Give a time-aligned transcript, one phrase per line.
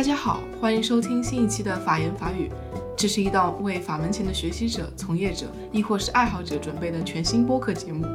[0.00, 2.50] 大家好，欢迎收听新一期的法言法语。
[2.96, 8.06] 这是一档为法门前的学习者、从业者，亦或是爱好者准备的全新播客节目。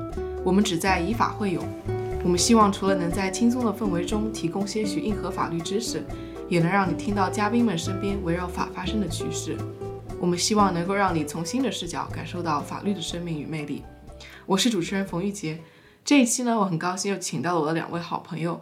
[0.44, 1.64] 我们旨在以法会友。
[2.24, 6.04] 我们希望除了能在轻松的氛围中提供些许硬核法律知识，
[6.50, 9.56] 也能让你听到嘉宾们身边围绕法发生的趣事。
[10.20, 13.84] 我们希望能够让你从新的视角感受到法律的生命与魅力。
[14.48, 15.60] 我是主持人冯玉洁。
[16.04, 18.60] 这一期呢，我很高兴又请到了我的两位好朋友。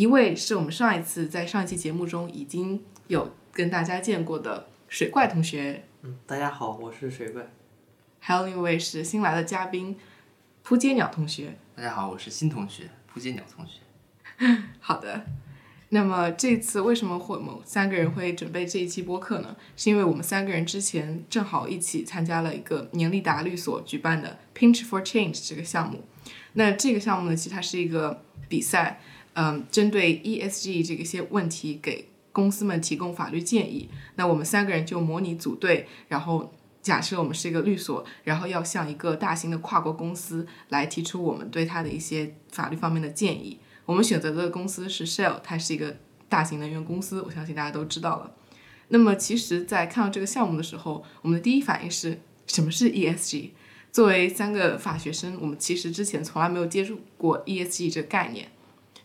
[0.00, 7.46] 一位是我们上一次在上一期节目中已经有跟大家见过的水怪同学，嗯，大家好，我是水怪。
[8.18, 9.94] 还有另一位是新来的嘉宾
[10.62, 13.80] 扑街鸟同学，大家好，我是新同学扑街鸟同学。
[14.80, 15.26] 好的，
[15.90, 19.54] 那么这次为什么会我们三个人会准备这一期播客呢？
[19.76, 26.04] 是因为我们三个人之前正好一起参加了一个年利达律所举办的 Pinch for Change 这个项目。
[26.54, 28.98] 那这个项目呢，其实它是一个比赛。
[29.42, 33.88] 嗯，针对 ESG 这个些问题，给公司们提供法律建议。
[34.16, 36.52] 那我们三个人就模拟组队，然后
[36.82, 43.58] 假设我们是一个律所，然后要向一个大型的跨国公司来提出我们对它的一些法律方面的建议。
[43.86, 45.96] 我们选择的公司是 Shell，它是一个
[46.28, 48.32] 大型能源公司，我相信大家都知道了。
[48.88, 53.50] 那么，其实，在看到这个项目的时候，我们的第一反应是什么是 ESG？
[53.90, 58.50] 作为三个法学生，我们其实之前从来没有接触过 ESG 这个概念。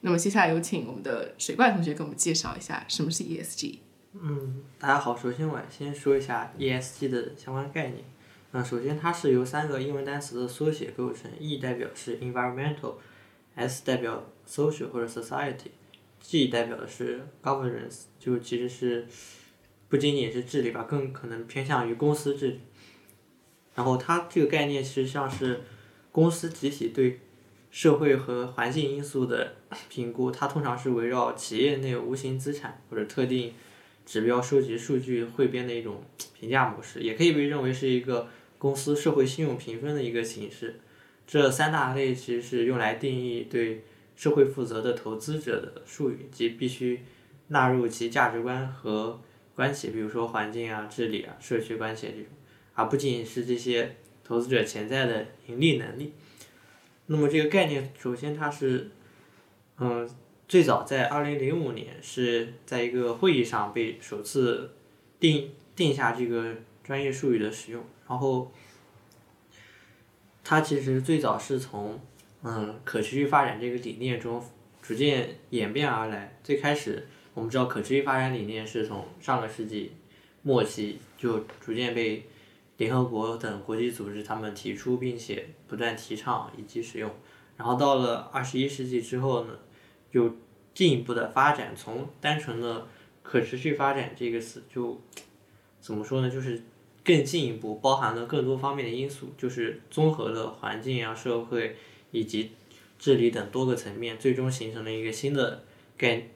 [0.05, 3.79] 那么接下来有请我们的水怪同学给我们介绍一下什么是 ESG。
[4.13, 8.03] 嗯，大家好，首先我先说一下 ESG 的相关概念。
[8.51, 19.07] 那首先它是由三个英文单词的缩写构成，E 代表是 environmental，S 代表 social 或者 society，G 代表的是 governance，就其实是
[19.89, 22.59] 不仅仅是治理吧，更可能偏向于公司治理。
[23.73, 25.61] 然后它这个概念实际上是
[26.11, 27.21] 公司集体对。
[27.75, 29.55] 社会和环境因素的
[29.89, 33.51] 评估，它通常是围绕企业内无形资产或者特定
[34.05, 36.01] 指标收集数据汇编的一种
[36.39, 40.79] 评价模式，也可以被认为是一个公司社会信用评分的一个形式。
[41.27, 43.83] 这三大类其实是用来定义对
[44.15, 47.01] 社会负责的投资者的术语，即必须
[47.49, 49.19] 纳入其价值观和
[49.53, 52.31] 关系，比如说环境啊、治理啊、社区关系这种，
[52.75, 56.13] 而不仅是这些投资者潜在的盈利能力。
[57.07, 58.89] 那么这个概念，首先它是，
[59.77, 60.09] 嗯，
[60.47, 64.71] 最早在二零零五年是在一个会议上被首次
[65.19, 68.51] 定定下这个专业术语的使用，然后，
[70.43, 71.99] 它其实最早是从
[72.41, 74.43] 嗯可持续发展这个理念中
[74.81, 76.39] 逐渐演变而来。
[76.43, 79.91] 最开始我们知道可持续发展理念是从上个世纪
[80.41, 82.27] 末期就逐渐被。
[82.77, 87.09] 联合国等国际组织，他们提出并且不断提倡以及使用，
[87.57, 89.57] 然后到了二十一世纪之后呢，
[90.11, 90.35] 又
[90.73, 92.87] 进一步的发展，从单纯的
[93.23, 95.01] 可持续发展这个词就
[95.79, 96.29] 怎么说呢？
[96.29, 96.61] 就是
[97.03, 101.77] 更进一步包含了更多方面的因素，就是综合了环境啊、社会
[102.11, 102.51] 以及
[102.99, 105.63] 治理等多个层面，最终形成了一个新的
[105.95, 106.27] 概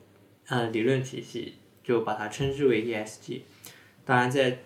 [0.47, 3.41] 呃理论体系，就把它称之为 ESG。
[4.05, 4.59] 当然在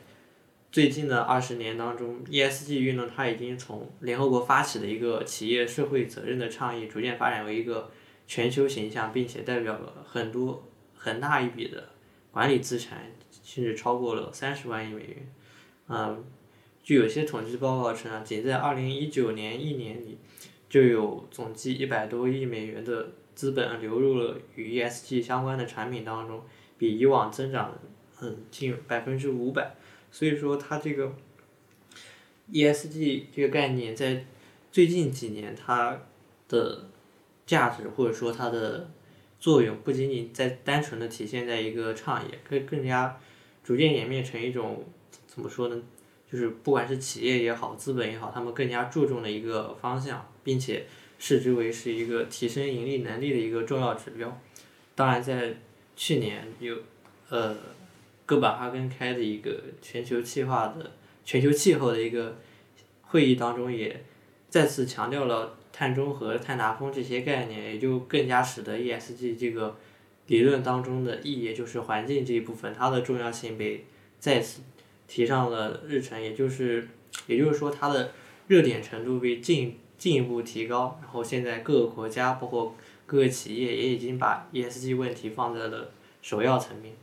[0.74, 7.92] 最近的二十年当中，ESG 运动它已经从联合国发起的一个企业社会责任的倡议，逐渐发展为一个
[8.26, 11.90] 全球形象，并且代表了很多很大一笔的
[12.32, 13.12] 管理资产，
[13.44, 15.32] 甚至超过了三十万亿美元。
[15.90, 16.26] 嗯，
[16.82, 20.18] 据有些统计报告称啊，仅在二零一九年一年里，
[20.68, 26.42] 就有总计一百多亿美元的资本流入了与 ESG 相关的产品当中，
[26.80, 27.78] 比以往增长
[28.24, 29.76] 嗯近百分之五百。
[30.14, 31.12] 所以说，它这个
[32.52, 34.24] ESG 这个概念在
[34.72, 36.00] 最近几年，它
[36.48, 36.88] 的
[37.48, 38.92] 价值或者说它的
[39.40, 43.20] 作用，不仅仅在单纯的体现在一个倡议，更更加
[43.64, 44.86] 逐渐演变成一种
[45.26, 45.82] 怎么说呢？
[46.32, 50.86] 就是不管是企业也好，资本也好，他们更加注重的一个方向，并且
[51.18, 54.40] 视之为是一个提升盈利能力的一个重要指标。
[54.94, 55.58] 当然，在
[55.96, 56.78] 去年有
[57.30, 57.58] 呃。
[58.26, 60.92] 哥本哈根开的一个全球气化的
[61.26, 62.38] 全球气候的一个
[63.02, 64.04] 会议当中，也
[64.50, 69.76] 再次强调了碳中和、碳达峰这些概念，也就更加使得 ESG 这个
[70.28, 73.86] 理论当中的意义，就是环境这一部分，它的重要性被
[74.20, 74.62] 再次
[75.08, 76.88] 提上了日程，也就是
[77.28, 78.12] 也就是说，它的
[78.48, 80.98] 热点程度被进进一步提高。
[81.02, 82.76] 然后现在各个国家，包括
[83.06, 85.92] 各个企业，也已经把 ESG 问题放在了
[86.22, 86.94] 首要层面。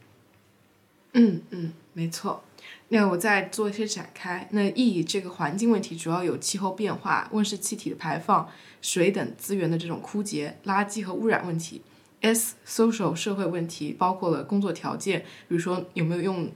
[1.13, 2.43] 嗯嗯，没错。
[2.89, 4.49] 那我再做一些展开。
[4.51, 8.49] 那 E 这个环境问题主要有气候变化、温室气体的排放、
[8.83, 11.83] 水等资源的这种枯竭、垃圾和污染问题。
[12.21, 16.51] S social 社会问题包括了工作条件，比如说有没有用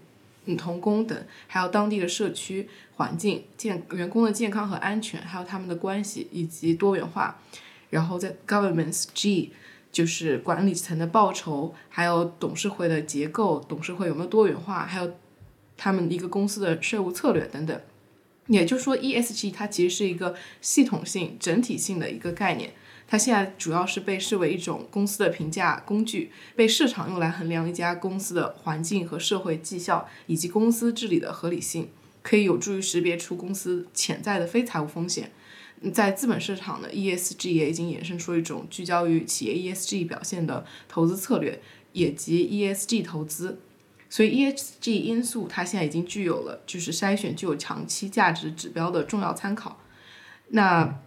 [0.45, 7.41] 女童工等，还有当地的社区环境、健员工的健康和安全，还有他们的关系以及多元化。
[7.91, 9.53] 然后在 governments G
[9.95, 15.15] 就是管理层的报酬，还有董事会的结构，董事会有没有多元化，还有
[15.77, 17.81] 他们一个公司的税务策略等等。
[18.49, 22.73] 也就是说，ESG 它其实是一个系统性、整体性的一个概念。
[23.07, 31.91] 它现在主要是被视为一种公司的评价工具，被市场用来衡量一家公司的环境和社会绩效以及公司治理的合理性，
[32.21, 35.31] 可以有助于识别出公司潜在的非财务风险。
[35.93, 41.61] 在资本市场呢，ESG 也已经衍生出一种聚焦于企业 ESG 表现的投资策略，
[41.93, 43.61] 也即 ESG 投资。
[44.09, 49.81] 所以 ESG 因素它现在已经具有了就是筛选具有长期价值指标的重要参考。
[50.51, 51.01] 那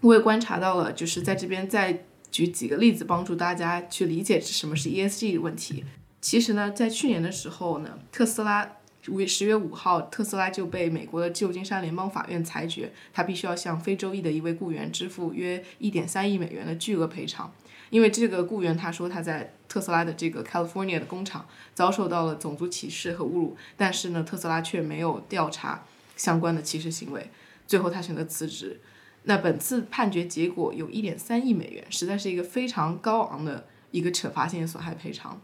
[0.00, 5.84] 我也观察到了，就是在这边再举几个例子，帮助大家去理解什么是 ESG 问题。
[6.20, 8.76] 其实呢，在去年的时候呢，特斯拉
[9.08, 17.52] 五月十月五号，特斯拉就被美国的旧金山联邦法院裁决，他必须要向非洲裔的一位雇员支付约一点三亿美元的巨额赔偿，
[17.90, 21.44] 因为这个雇员他说他在特斯拉的这个 California 的工厂
[21.74, 25.84] 遭受到了种族歧视和侮辱，但是呢，特斯拉却没有调查
[26.16, 27.28] 相关的歧视行为，
[27.66, 28.80] 最后他选择辞职。
[29.24, 35.40] 那本次判决结果有一点三亿美元，实在是一个非常高昂的一个惩罚性损害赔偿。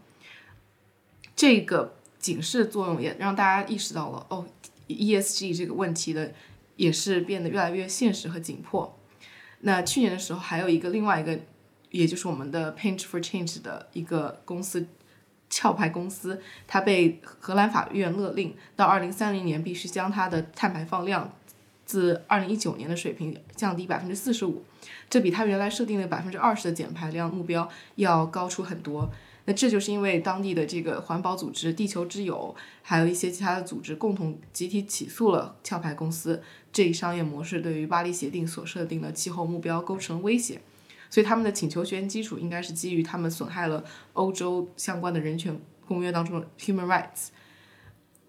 [1.35, 4.45] 这个警示作用也让大家意识到了，哦
[4.87, 6.33] ，ESG 这个问题的
[6.75, 8.97] 也是变得越来越现实和紧迫。
[9.61, 11.39] 那去年的时候，还有一个另外一个，
[11.91, 14.85] 也就是我们的 Paint for Change 的一个公司，
[15.49, 21.33] 壳牌公司，它被荷兰法院勒令到二零三零年必须将它的碳排放量。
[21.85, 24.63] 自二零一九年的水平降低百分之四十五，
[25.09, 29.09] 这比它原来设定的百分之二十的减排量目标要高出很多。
[29.49, 40.61] 那这就是因为当地的这个环保组织地球之友，还有一些其他的组织共同集体起诉了壳牌公司，这一商业模式对于巴黎协定所设定的气候目标构成威胁。
[41.09, 47.29] 所以他们的请求权基础应该是基于他们损害了欧洲相关的人权公约当中的 human rights。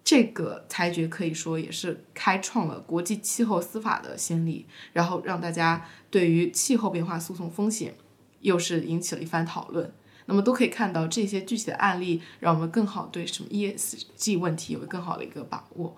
[0.03, 7.93] 这个裁决可以说也是开创了国际气候司法的先例，然后让大家对于气候变化诉讼风险
[8.39, 9.93] 又是引起了一番讨论。
[10.25, 15.97] 那么都可以看到这些具体的案例，让我们更好对什么 ESG 问题有更好的一个把握。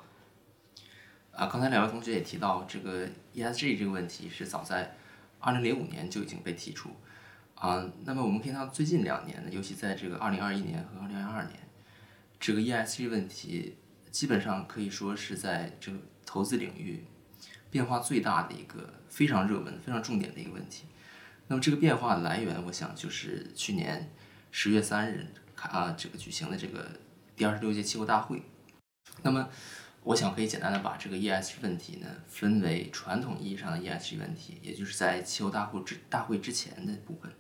[1.32, 4.96] 啊，刚才两位同学也提到，这个 ESG 这个问题是早在
[5.42, 6.90] 2005年就已经被提出
[7.56, 7.90] 啊。
[8.06, 11.60] 那么我们可以看到最近两年呢，尤其在这个2021年和2022年，
[12.40, 13.78] 这个 ESG 问题。
[14.14, 17.04] 基本上可以说是在这个投资领域
[17.72, 20.84] 变化最大的一个非常热门、非常重点的一个问题。
[21.48, 24.12] 那么这个变化的来源，我想就是去年
[24.52, 26.88] 十月三日啊这个举行的这个
[27.36, 28.42] 第二十六届气候大会。
[29.22, 29.50] 那么
[30.04, 37.32] 我想可以简单的把这个 ESG 问题呢分为传统意义上的 ESG 问题，也就是在气候大会之大会之前的部分，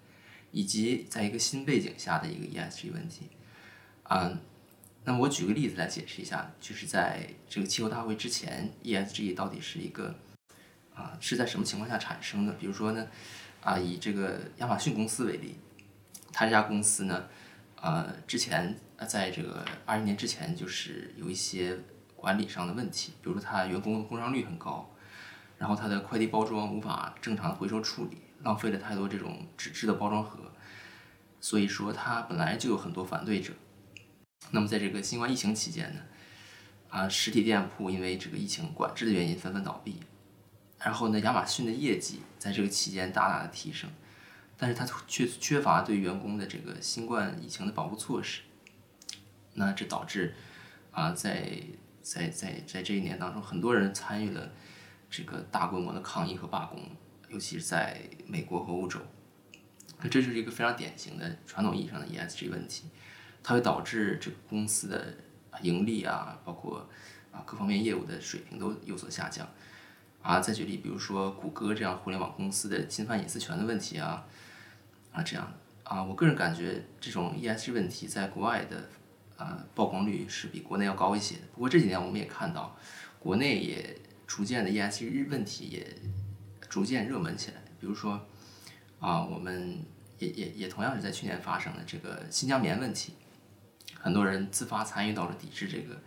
[0.51, 3.29] 以及在一个新背景下的一个 ESG 问题，
[4.03, 4.39] 啊。
[5.05, 10.15] 那么我举个例子来解释一下，就是在这个气候大会之前，ESG 到底是一个
[10.95, 12.53] 啊是在什么情况下产生的？
[12.53, 13.05] 比如说呢，
[13.63, 15.55] 啊以这个亚马逊公司为例，
[16.31, 17.27] 它这家公司呢，
[17.81, 18.77] 呃之前
[19.07, 21.77] 在这个二一年之前就是有一些
[22.15, 24.93] 管理上的问题，比如说它员工的工伤率很高，
[25.57, 30.39] 然后它的快递包装无法正常的回收处理，浪费了太多这种纸质的包装盒，
[31.39, 33.53] 所以说它本来就有很多反对者。
[34.51, 36.01] 那么在这个新冠疫情期间呢，
[36.89, 40.01] 啊，实体店铺因为这个疫情管制的原因纷纷倒闭，
[40.83, 43.89] 然后呢，亚马逊的业绩在这个期间大大的提升，
[44.57, 48.41] 但是它却缺乏对员工的这个新冠疫情的保护措施，
[49.53, 50.35] 那这导致
[50.91, 51.61] 啊，在
[52.01, 54.51] 在在在这一年当中，很多人参与了
[55.09, 56.81] 这个大规模的抗议和罢工，
[57.29, 58.99] 尤其是在美国和欧洲，
[60.01, 62.89] 那这就是一个非常典型的传统意义上的 ESG 问题。
[63.41, 65.15] 它会导致这个公司的
[65.61, 66.89] 盈利啊，包括
[67.31, 69.47] 啊各方面业务的水平都有所下降。
[70.23, 74.25] 啊，再举例，比如说谷歌这样互联网公司的侵犯隐私权的问题啊，
[75.11, 75.53] 啊这样
[75.83, 78.87] 啊，我个人感觉这种 ESG 问题在国外的
[79.37, 81.41] 啊曝光率是比国内要高一些的。
[81.53, 82.75] 不过这几年我们也看到，
[83.19, 85.85] 国内也逐渐的 ESG 问题也
[86.69, 87.57] 逐渐热门起来。
[87.77, 88.25] 比如说
[88.99, 89.77] 啊，我们
[90.19, 93.13] 也也也同样是在去年发生的这个新疆棉问题。
[93.99, 96.01] 很多人自发参与到了抵制这个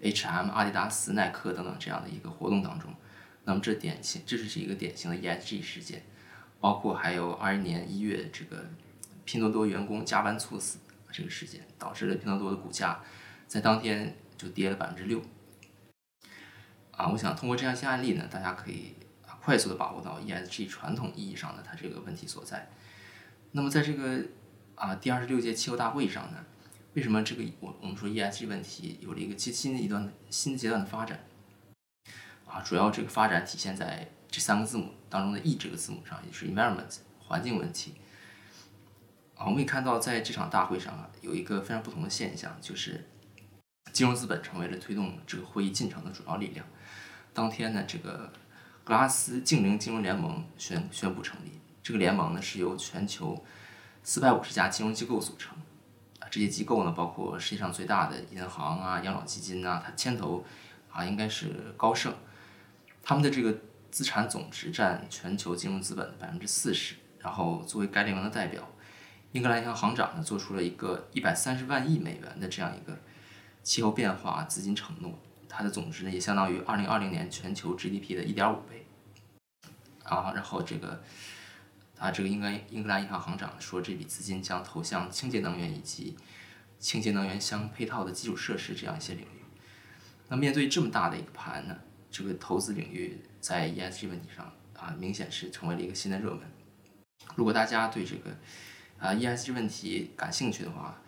[0.00, 2.92] H&M、阿迪达斯、耐克等等这样的一个活动当中。
[3.44, 6.02] 那么这典型，这是一个典型的 ESG 事件。
[6.60, 8.64] 包括还有二一年一月这个
[9.24, 10.78] 拼多多员工加班猝死
[11.10, 13.00] 这个事件，导致了拼多多的股价
[13.48, 15.20] 在当天就跌了百分之六。
[16.92, 18.94] 啊，我想通过这样一些案例呢，大家可以
[19.42, 22.70] 快速的把握到 ESG 传统意义上的它这个问题所在。
[23.50, 24.24] 那么在这个
[24.76, 26.38] 啊第二十六届气候大会上呢，
[26.94, 31.18] 为什么这个我我们说 ESG 问题有了一个新新的一段新阶段的发展？
[32.52, 37.94] 啊，主要这个发展体现在这三个字母当中的 E 这个字母上，也是 environment 环境问题。
[39.36, 43.08] 啊，我们也看到在这场大会上啊，有一个非常不同的现象，就是
[43.90, 46.66] 金融资本成为了推动这个会议进程的主要力量。
[47.32, 48.30] 当天呢，这个
[48.84, 51.58] 格拉斯净零金融联盟宣宣布成立。
[51.82, 53.42] 这个联盟呢是由全球
[54.02, 55.56] 四百五十家金融机构组成。
[56.20, 60.44] 啊，这些机构呢包括世界上最大的银行啊、养老基金啊，它牵头
[60.90, 62.14] 啊应该是高盛。
[63.02, 63.58] 他们的这个
[63.90, 66.94] 资产总值占全球金融资本的百分之四十。
[67.18, 68.68] 然后作为该联盟的代表，
[69.30, 72.98] 英格兰银行行长呢做出了一个一百三十万亿美元的这样一个
[73.62, 75.18] 气候变化资金承诺。
[75.48, 78.86] 它的总值呢，也相当于二零二零年全球 GDP 的一点五倍，
[80.02, 81.02] 啊，然后这个，
[81.98, 86.16] 啊，这个英格英格兰银行行长说，这笔资金将投向清洁能源以及
[86.78, 89.44] 清洁能源相配套的基础设施这样一些领域。
[90.28, 91.76] 那面对这么大的一个盘呢，
[92.12, 96.42] 这个投资领域在 ESG 问题上啊，明显是成为了一个新的热门。
[97.34, 98.30] 如果大家对这个
[99.00, 101.02] 啊 ESG 问题感兴趣的话，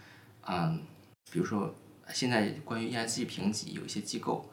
[0.49, 0.82] 嗯，
[1.30, 1.73] 比如说。
[2.12, 4.52] 现在关于 ESG 评级有一些机构，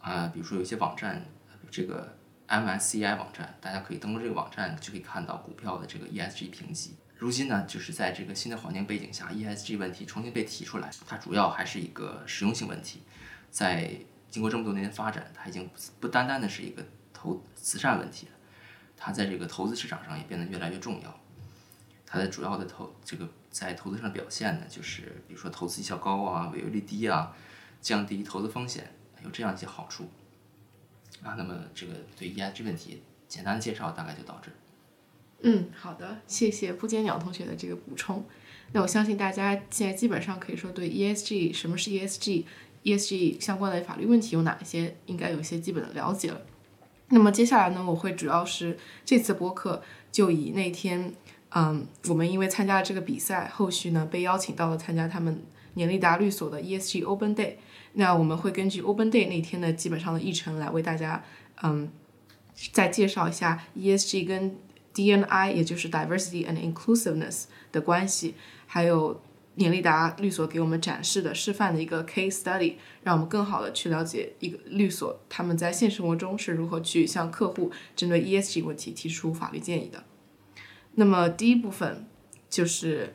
[0.00, 1.24] 啊，比如说有一些网站，
[1.70, 6.96] 这个 MSCI 网站，大家可以登录这个网站就可以看到股票的这个 ESG 评级。
[7.16, 13.02] 如今呢，就是在这个新的环境背景下，ESG 问题重新被提出来，它主要还是一个实用性问题。
[13.52, 13.96] 在
[14.34, 18.32] 经过这么多年的发展，它已经不单单的是一个投慈善问题了，
[18.96, 21.20] 它在这个投资市场上也变得越来越重要。
[22.04, 23.28] 它的主要的投这个。
[23.54, 27.32] 在投资上表现呢，就是比如说投资绩效高啊，违约率低啊，
[27.80, 30.08] 降低投资风险，有这样一些好处
[31.22, 31.34] 啊。
[31.38, 34.50] 那么这个对 ESG 问题简单的介绍大概就到这。
[35.42, 38.26] 嗯，好的，谢谢不坚鸟同学的这个补充。
[38.72, 42.44] 那我相信大家现在基本上可以说对 ESG 什么是 ESG
[42.84, 46.40] ESG 相关的法律问题有哪一些，应该有一些基本的了解了。
[47.08, 51.12] 那么接下来呢，我会主要是这次播客就以那天。
[51.56, 55.40] 嗯，我们因为参加了这个比赛，后续呢被邀请到了参加他们
[55.74, 57.54] 年利达律所的 ESG Open Day。
[57.92, 61.22] 那我们会根据 Open Day 那天的基本上的议程来为大家，
[61.62, 61.88] 嗯，
[62.72, 64.56] 再介绍一下 ESG 跟
[64.92, 68.34] DNI，也就是 Diversity and Inclusiveness 的关系，
[68.66, 69.22] 还有
[69.56, 80.04] 年利达律所给我们展示的示范的一个 case study，让我们更好的去了解一个律所他们在现实生活中是如何去向客户针对 ESG 问题提出法律建议的。
[80.96, 82.06] 那么第一部分
[82.48, 83.14] 就是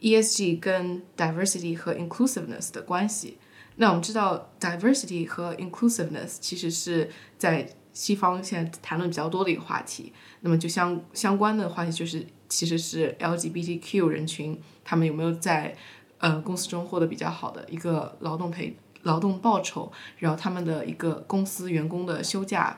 [0.00, 3.38] ESG 跟 diversity 和 inclusiveness 的关系。
[3.76, 10.12] 那我们知道 diversity 和 inclusiveness 其实是在西方现在谈论比较多的一个话题。
[10.40, 15.72] 那么就相相关的话题就是其实是 LGBTQ 人群他们有没有在
[16.18, 22.76] 呃公司中获得比较好的一个劳动赔劳动报酬，然后他们的一个公司员工的休假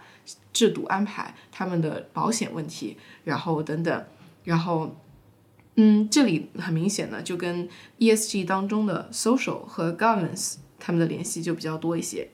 [0.52, 4.04] 制度安排，他们的保险问题，然后等等。
[4.44, 4.94] 然后，
[5.76, 7.66] 嗯，这里很明显的就跟
[7.98, 12.28] ESG 当中的 social 和 governance 他们的联系就比较多一些。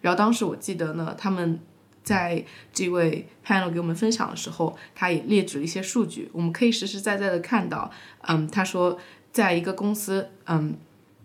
[0.00, 1.60] 然后当时我记得呢，他们
[2.02, 7.90] 在这位 panel 给我们分享的时候，他也列举了一些数据，我们可以实实在在的看到，
[8.22, 8.98] 嗯，他说
[9.32, 10.76] 在一个公司，嗯，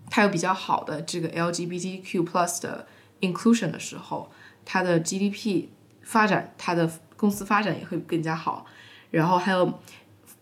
[0.09, 2.88] 它有比较好的这个 LGBTQ plus 的
[3.21, 4.31] inclusion 的时候，
[4.63, 5.65] 它的 GDP
[6.01, 8.65] 发展，它的公司发展也会更加好。
[9.12, 9.79] 然后还有。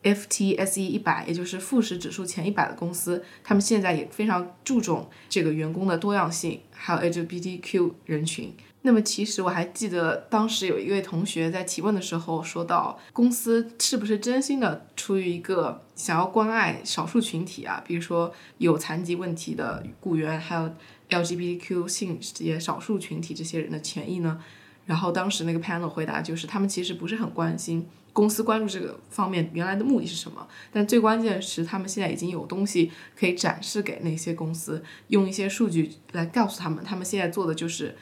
[0.04, 8.54] FTSE 一百，也就是富时指数前一百的公司，他们现在也非常注重这个员工的多样性，还有 LGBTQ 人群。
[8.86, 20.70] 那么，其实我还记得当时有一位同学在提问的时候说到，公司是不是真心的出于一个想要关爱少数群体啊，比如说有残疾问题的雇员，还有
[21.10, 24.44] LGBTQ 性这些少数群体这些人的权益呢？
[24.86, 27.88] 然后当时那个 panel 回答就是，他们其实不是很关心。
[28.12, 30.46] 公司关注这个方面原来的目的是什么？
[30.72, 37.96] 但最关键是，他们现在已经有东西可以展示给那些公司，用一些数据来告诉他们，他们现在做的就是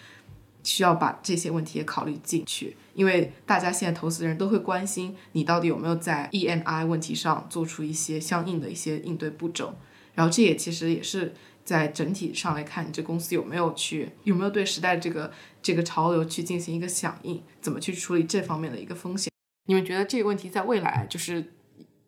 [0.64, 2.76] 需要把这些问题也考虑进去。
[2.94, 9.74] 因为大家现在投资人都会关心你到底有没有在 E N I 问题上做出一些相应的一些应对步骤。
[10.14, 19.32] 然后这也其实也是在整体上来看，你这公司有没有去有没有对时代这个这个潮流去进行一个响应，怎么去处理这方面的一个风险。
[19.68, 21.54] 你们觉得这个问题在未来就是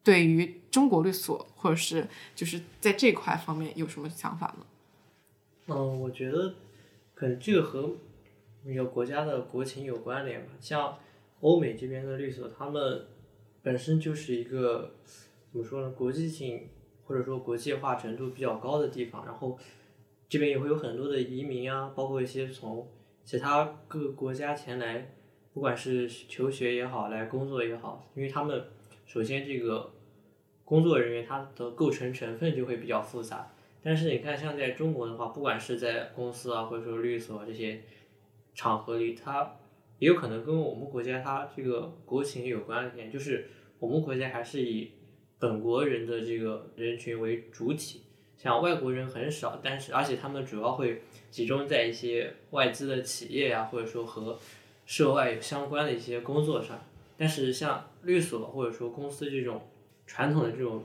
[0.03, 2.05] 对于中国律所或者是
[2.36, 4.65] 就是在这块方面有什么想法呢？
[5.67, 6.55] 嗯，我觉得
[7.13, 7.95] 可能这个和
[8.63, 10.48] 那个国家的国情有关联嘛。
[10.60, 10.98] 像
[11.41, 13.05] 欧美这边的律所，他们
[13.62, 14.96] 本身就是一个
[15.51, 16.70] 怎么说呢，国际性
[17.05, 19.25] 或者说国际化程度比较高的地方。
[19.25, 19.58] 然后
[20.29, 22.88] 这边也会有很多的移民啊，包括一些从
[23.24, 25.13] 其他各个国家前来，
[25.53, 28.63] 不管是求学也好，来工作也好，因为他们
[29.05, 29.91] 首先这个
[30.65, 33.53] 工作人员他的构成成分就会比较复杂。
[33.82, 37.82] 但是你看，像在中国的话，不管是在公司啊，或者说律所这些
[38.53, 39.57] 场合里，它
[40.00, 44.91] 也有可能跟我们国家它这个国情有关联，就是我们国家还是以
[45.39, 48.01] 本国人的这个人群为主体，
[48.38, 54.39] 像外国人很少，但是而且他们主要会集中在一些外资的企业呀，或者说和
[54.86, 56.83] 涉外有相关的一些工作上，
[57.17, 59.62] 但是像律所或者说公司这种
[60.05, 60.83] 传统的这种。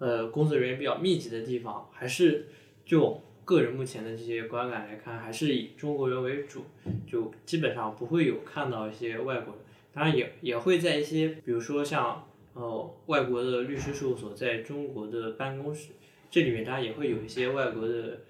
[0.00, 2.46] 呃，工作人员比较密集的地方，还是
[2.84, 6.66] 就个人目前的这些观感来看，还是以中国人为主，
[7.06, 9.64] 就基本上不会有看到一些外国人。
[9.90, 15.92] 当然也也会在一些，比如说像呃外国的律师事务所在中国的办公室，
[16.30, 18.20] 这里面当然也会有一些外国的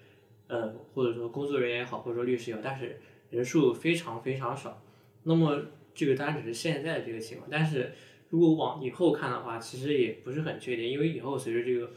[0.47, 4.81] 呃或者说工作人员也好，或者说律师也好，但是人数非常非常少。
[5.25, 5.61] 那么
[5.93, 7.91] 这个当然只是现在这个情况，但是。
[8.31, 11.91] 如果往以后看的话，其实也不是很确定，因为以后随着这个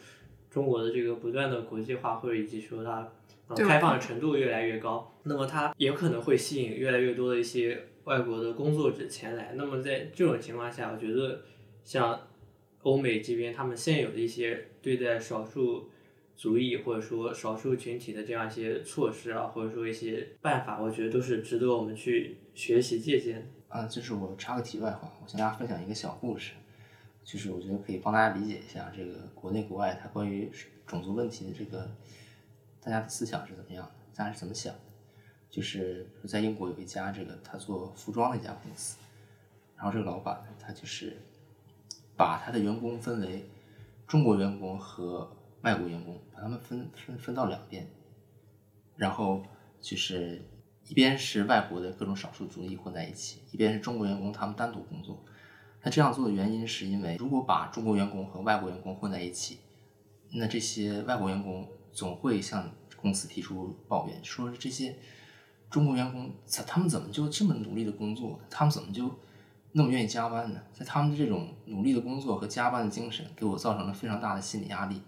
[0.51, 3.11] 中国的这个不断的国际化，或者以及说它
[3.47, 9.53] 呃开放的程度越来越高，那么它也可能会吸引越来越多的一些外国的工作者前来。
[9.55, 11.41] 那么在这种情况下，我觉得
[11.83, 12.19] 像
[12.81, 15.89] 欧美这边他们现有的一些对待少数
[16.35, 23.41] 族裔或者说少数群体的这样一些措施啊，或者说一些办法，我觉得都是值得我们去学习借鉴的。
[23.69, 26.51] 啊，就是我插个题外话，我向大家分享一个小故事，
[27.31, 30.51] 就是我觉得可以帮大家理解一下这个国内国外它关于
[30.85, 31.89] 种族问题的这个
[32.81, 34.79] 大家的思想是怎么样的，大家是怎么想的。
[35.49, 38.97] 就是在英国有一家这个他做服装的一家公司，
[39.77, 41.15] 然后这个老板，他就是
[42.17, 43.45] 把他的员工分为
[44.05, 47.87] 中国员工和外国员工，把他们分分分到两边，
[48.97, 49.41] 然后
[49.79, 50.41] 就是。
[50.87, 55.23] 一边是外国的各种少数族裔混在一起，一边是中国员工他们单独工作。
[55.81, 59.57] 他这样做的原因是因为，如果把中国员工和外国员工混在一起，
[60.33, 64.95] 那这些外国员工总会向公司提出抱怨，说这些
[65.69, 69.09] 中国员工他他们怎么就这么努力的工作，他们怎么就
[69.71, 70.61] 那么愿意加班呢？
[70.71, 75.01] 在他们的这种努力的工作和加班的精神，给我造成了非常大的心理压力。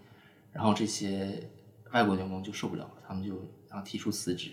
[0.52, 1.50] 然后这些
[1.92, 3.34] 外国员工就受不了了，他们就
[3.68, 4.52] 然后提出辞职。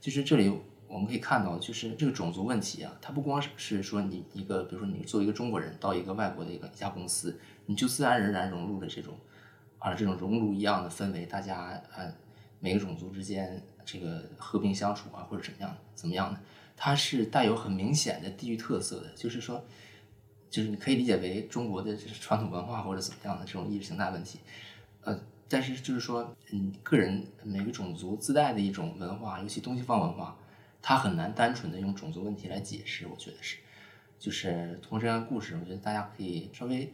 [0.00, 0.52] 就是这里
[0.92, 9.14] 我们可以看到，就是这个种族问题啊，它不光是说你一个，比如说你作为一个中国人到一个外国的一个一家公司，你就自然而然融入了这种，
[9.78, 12.12] 啊这种熔炉一样的氛围，大家呃
[12.60, 16.38] 每个种族之间这个和平相处啊，或者怎么样怎么样的，
[16.76, 19.64] 它是带有很明显的地域特色的，就是说，
[20.50, 24.40] 就是你可以理解为中国的传统文化或者怎么样的这种意识形态问题，
[25.00, 25.18] 呃。
[25.48, 30.34] 但是就是说，嗯，个人每个种族自带的一种文化，尤其东西方文化，
[30.82, 33.06] 它很难单纯的用种族问题来解释。
[33.06, 33.56] 我觉得是，
[34.18, 36.90] 就是通过这样的故事，我觉得大家可以稍微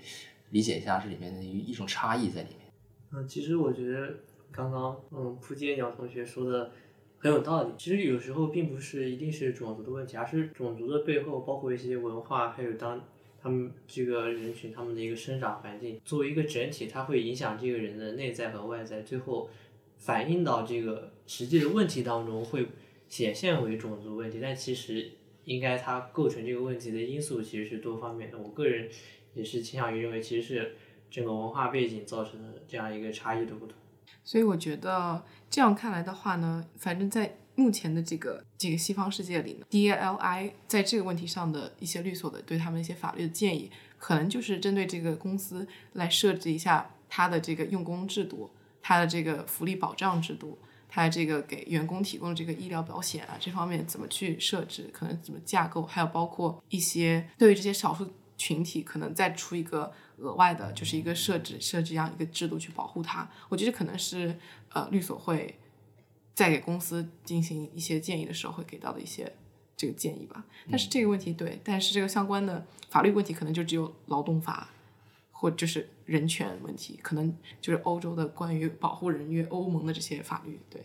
[0.51, 2.71] 理解一下这里面的一一种差异在里面。
[3.13, 4.15] 嗯，其实我觉得
[4.53, 6.71] 刚刚嗯扑街鸟同学说的
[7.19, 7.73] 很有道理。
[7.79, 13.03] 其实有时候并不是一定是种族的问题，而是种族的背后包括一些文化，还有当。
[13.41, 19.49] 他们这个人群，他们的一个生长环境，作为一个整体，它会影响这个人的内在和外在，最后
[19.97, 22.67] 反映到这个实际的问题当中，会
[23.09, 24.39] 显现为种族问题。
[24.41, 25.11] 但其实，
[25.45, 28.39] 应该它构成这个问题的因素其实是多方面的。
[28.39, 28.89] 我个人
[29.35, 30.77] 也是倾向于认为，其实是
[31.11, 33.75] 整个文化背景造成的这样一个差异的不同。
[34.23, 37.37] 所以我觉得这样看来的话呢，反正在。
[37.59, 43.69] 目前的这个这个西方世界里呢，D L I 在这个问题上的一些律所的对他们一些法律的建议，
[43.99, 48.49] 可能就是针对这个公司来设置一下它的这个用工制度，
[48.81, 50.57] 它的这个福利保障制度，
[50.89, 63.31] 它这个给员工提供的这个医疗保险啊，这方面怎么去设置，可能怎么架构，还有包括一些对于这些少数群体，可能再出一个额外的，就是一个设置设置这样一个制度去保护他。
[63.49, 64.39] 我觉得可能是
[64.71, 65.55] 呃律所会。
[66.35, 69.33] 在给公司进行一些建议的时候，会给到的一些
[69.77, 70.45] 这个建议吧。
[70.71, 74.69] 但是这个问题对，但是这个相关的法律问题可能就只有劳动法，
[75.41, 80.61] 或就是人权问题，可能就是欧洲的关于保护人约欧盟的这些法律。
[80.69, 80.83] 对，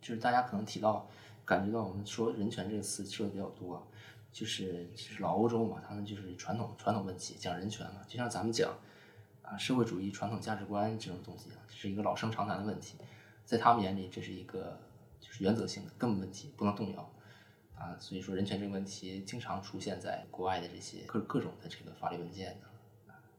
[0.00, 1.08] 就是大家可能提到，
[1.44, 3.86] 感觉到我们说人权这个词说的比较多，
[4.32, 8.76] 就是其实老欧洲嘛，他们就是传统传统问题讲人权嘛，就像咱们讲
[9.42, 12.96] 啊社会主义传统价值观这种东西啊，是一个老生常谈的问题，
[13.44, 14.80] 在他们眼里这是一个
[15.20, 17.08] 就是原则性的根本问题，不能动摇
[17.76, 17.96] 啊。
[18.00, 22.66] 所以说人权这个问题经常出现在国外的这些各各种的这个法律文件的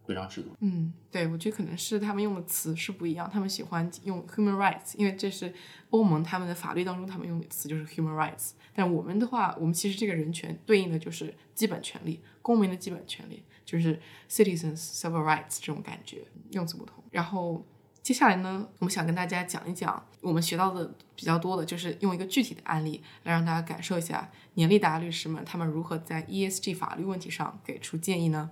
[0.06, 0.56] 规章制度。
[0.60, 5.54] 嗯，对，我觉得可能是他们用的词是不一样，他们喜欢用 human rights，因为这是
[5.90, 8.52] 欧盟他们的法律当中他们用的词就是 human rights。
[8.74, 17.04] 但我们的话，我们其实这个人权对应的就是基本权利，公民的基本权利，就是 citizens civil rights 这种感觉，用词不同。
[17.10, 17.66] 然后
[18.02, 28.52] 接下来呢，我们想跟大家讲一讲我们学到的比较多的，就是用一个具体的案例来让大家感受一下年利达律师们他们如何在 ESG 法律问题上给出建议呢？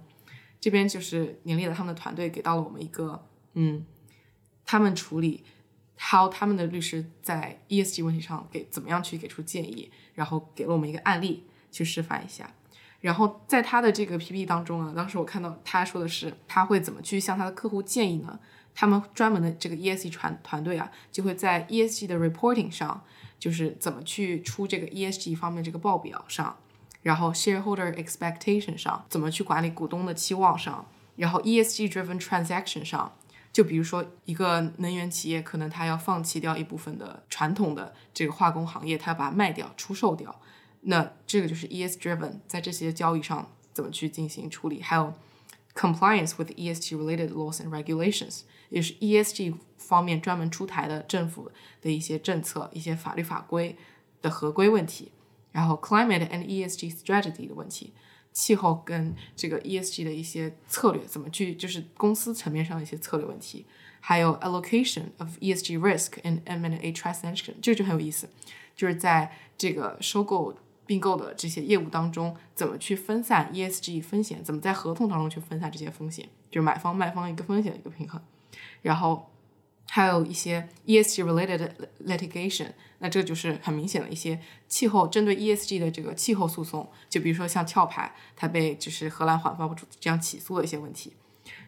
[0.63, 3.21] 这边就是年利的他们的团队给到了我们一个，
[3.51, 3.85] 嗯，
[4.63, 5.43] 他们处理
[5.99, 12.49] how 他们的律师在 ESG 问题上给怎么样去给出建议，然后给了我们一个案例去示范一下。
[13.01, 18.39] 然后在他的这个 PPT 当中啊，当时我看到他说的是他会怎么去向他的客户建议呢？
[18.73, 23.03] 他们专门的这个 ESG 团团队啊，就会在 ESG 的 reporting 上，
[23.37, 26.57] 就是怎么去出这个 ESG 方面这个报表上。
[27.03, 30.85] 然后 shareholder expectation 上怎么去管理股东的期望上，
[31.15, 33.13] 然后 ESG driven transaction 上，
[33.51, 40.39] 就比如说一个能源企业可能它要放弃掉一部分的传统的这个化工行业，它要把它卖掉出售掉，
[40.81, 45.13] 那这个就是 ESG driven 在这些交易上怎么去进行处理，还有
[45.75, 53.75] compliance with ESG related laws and regulations，也是 ESG 方面专门出台的政府的一些政策、一些法律法规
[54.21, 55.11] 的合规问题。
[55.53, 57.93] 然后 climate and ESG strategy 的问题，
[58.33, 63.65] 气候跟这个 ESG 的一些策略怎么去，就是公司层面上的一些策略问题，
[64.01, 68.27] 还有 allocation of ESG risk in M&A transaction，这个就很有意思，
[68.75, 70.53] 就是在这个收购
[70.85, 78.21] 并购的这些业务当中，怎么去分散 ESG 风险，怎么在合同当中去分散这些风险，就是买方卖方一个风险的一个平衡，
[78.81, 79.29] 然后。
[79.95, 81.69] 还有一些 ESG related
[82.07, 82.65] litigation，
[82.97, 91.13] 那这就是很明显的一些气候针对 ESG 的这个气候诉讼，就比如说像壳牌，它被就是荷兰环保部这样起诉的一些问题。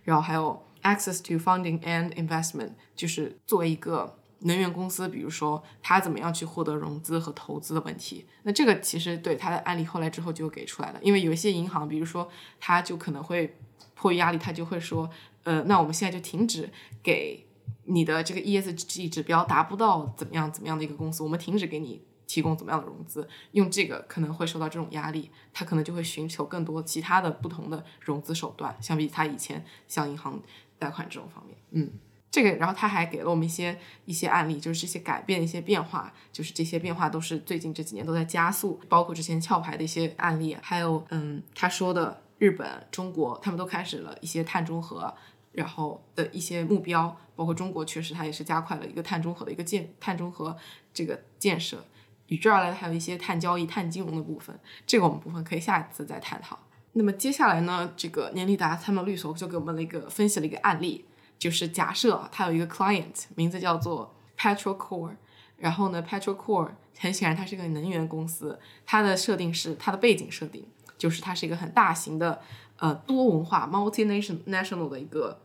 [0.03, 8.25] 然后还有 access to funding and investment，就是作为一个能源公司，比如说它怎么样去获得融资和投资的问题。
[8.41, 12.27] 那这个其实对它的案例后来之后就给出来了，因为有一些银行，比如说
[12.59, 13.55] 它就可能会
[13.93, 15.07] 迫于压力，它就会说，
[15.43, 16.67] 呃，那我们现在就停止
[17.03, 17.44] 给。
[17.85, 30.41] 你的这个 ESG 指标达不到怎么样怎么样的一个公司，我们停止给你提供怎么样的融资，用这个可能会受到这种压力，他可能就会寻求更多其他的不同的融资手段，相比他以前向银行
[30.79, 31.91] 贷款这种方面，嗯，
[32.31, 45.13] 这个然后他还给了我们一些一些案例，就是这些改变一些变化，就是这些变化都是最近这几年都在加速，包括之前壳牌的一些案例，还有嗯他说的日本、中国，他们都开始了一些碳中和。
[45.55, 50.55] 然后的一些目标，包括中国，确实它也是加快了一个碳中和的一个建碳中和
[50.93, 51.83] 这个建设。
[52.27, 56.57] 与之而来的还有一些碳交易、碳金融的部分，这个我们部分可以下一次再探讨。
[56.93, 61.05] 那么接下来呢，这个年利达他们律所就给我们了一个分析了一个案例，
[61.37, 65.15] 就是假设他有一个 client，名字叫做 Petrol Core，
[65.57, 70.65] 然后呢，Petrocore 很显然它是一个能源公司，它的设定是它的背景设定
[70.97, 72.41] 就是它是一个很大型的
[72.77, 75.41] 呃多文化 multinational national 的一个。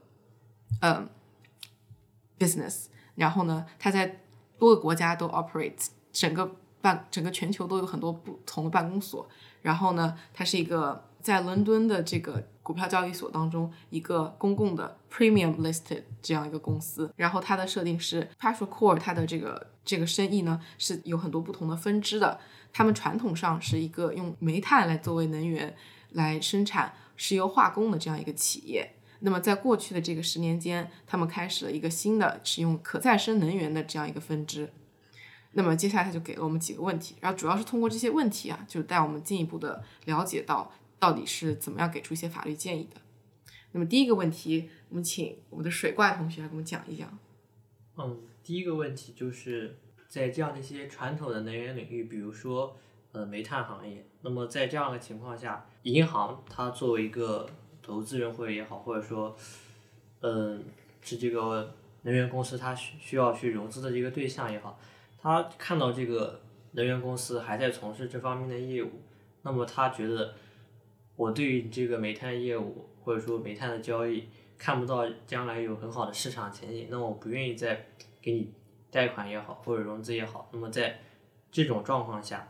[0.81, 1.09] 嗯
[2.39, 4.21] ，business，然后呢，它在
[4.59, 9.29] 多个国家都 operate，整个办整个全球都有很多不同的办公所。
[9.63, 17.13] 然后呢，它是一个在伦敦的这个股票交易所当中一个公共的 premium listed 这样一个公司。
[17.17, 22.41] 然后它的设定是，Petrocore 它的这个这个生意呢是有很多不同的分支的。
[22.73, 25.77] 他们传统上是一个用煤炭来作为能源
[26.11, 28.95] 来生产石油化工的这样一个企业。
[29.21, 34.73] 那么，在过去的这个十年间，他们开始了一个新的使用可再生能源的这样一个分支。
[35.53, 43.01] 那么，接下来他就给了我们几个问题，然后主要是通过这些问题啊，就带我们进一步的了解到到底是怎么样给出一些法律建议的。
[43.73, 47.19] 那么，第一个问题，我们请我们的水怪同学来给我们讲一讲。
[47.97, 49.77] 嗯，第一个问题就是
[50.09, 52.77] 在这样的一些传统的能源领域，比如说
[53.13, 57.49] 呃煤炭行业，那么在这样的情况下，银行它作为一个
[57.83, 59.37] 投资人会也好，或者说，
[60.21, 60.65] 嗯，
[61.01, 64.79] 是这个能源公司，它需需要去融资的一个对象也好，
[65.19, 66.41] 他看到这个
[66.73, 68.91] 能源公司还在从事这方面的业务，
[69.43, 70.35] 那么他觉得，
[71.17, 77.87] 我对于这个煤炭业务或者说煤炭的交易看不到将来有很好的市场前景，那我不愿意再
[78.21, 78.53] 给你
[78.91, 81.01] 贷款也好或者融资也好，那么在
[81.51, 82.49] 这种状况下，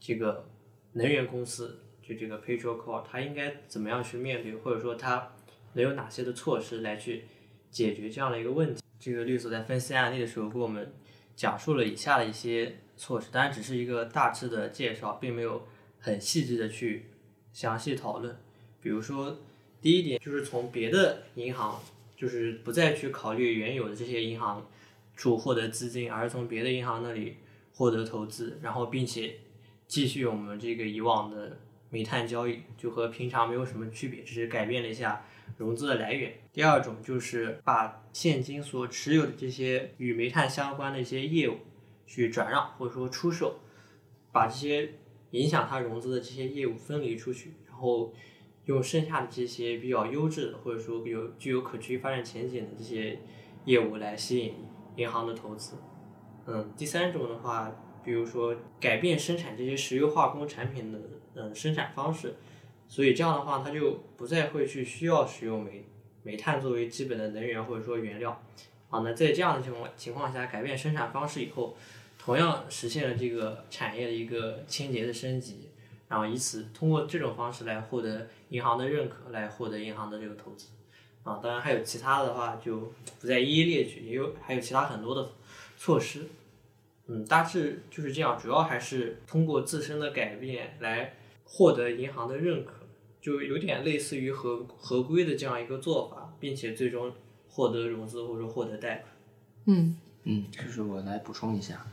[0.00, 0.46] 这个
[0.92, 1.80] 能源公司。
[2.06, 5.32] 就这个 Petrol Core，他应该怎么样去面对，或者说他
[5.72, 7.24] 能有哪些的措施来去
[7.70, 8.82] 解决这样的一个问题。
[9.00, 10.92] 这个律所在分析案例的时候，给我们
[11.34, 15.66] 讲述了以下的一些措施，当然只是一个大致的介绍，并没有
[15.98, 17.06] 很细致的去
[17.52, 18.36] 详细讨论。
[18.80, 19.38] 比如说，
[19.80, 21.82] 第一点就是从别的银行，
[22.16, 24.66] 就是不再去考虑原有的这些银行
[25.16, 27.36] 处获得资金，而是从别的银行那里
[27.74, 29.36] 获得投资，然后并且
[29.86, 31.58] 继续我们这个以往的
[31.94, 35.24] 煤炭交易，就和平常没有什么区别，只是改变了一下
[35.56, 36.34] 融资的来源。
[36.52, 41.58] 第二种就是把现金所持有的这些与煤炭相关的一些业务
[42.04, 43.60] 去转让或者说出售，
[44.32, 44.94] 把这些
[45.30, 48.12] 影响它融资的这些业务分离出去，然后。
[48.66, 53.18] 用剩下的这些比较优质的，或者说有具有可持续发展前景的这些
[53.66, 54.54] 业务来吸引
[54.96, 55.74] 银行的投资。
[56.46, 57.70] 嗯，第三种的话，
[58.02, 60.98] 比如说改变生产这些石油化工产品的
[61.34, 62.34] 嗯生产方式，
[62.88, 65.84] 所以这样的话，它就不再会去需要使用煤
[66.22, 68.42] 煤炭作为基本的能源或者说原料。
[68.90, 71.76] 啊，那在这样的情况情况下，改变生产方式以后，
[72.18, 75.68] 同样实现了这个产业的一个清洁的升级。
[76.06, 80.68] 然后以此通过这种方式来获得银行的认可，来获得银行的这个投资，
[81.24, 85.28] 啊，当然还有其他的话就不再一一列举，也有还有其他很多的
[85.76, 86.26] 措施，
[87.06, 92.72] 嗯，大致就是这样，主要还是通过自身的改变来获得银行的认可，
[93.20, 97.12] 就有点类似于合合规的这样一个做法，并且最终
[97.48, 99.12] 获得融资或者获得贷款。
[99.66, 101.86] 嗯嗯，就是我来补充一下，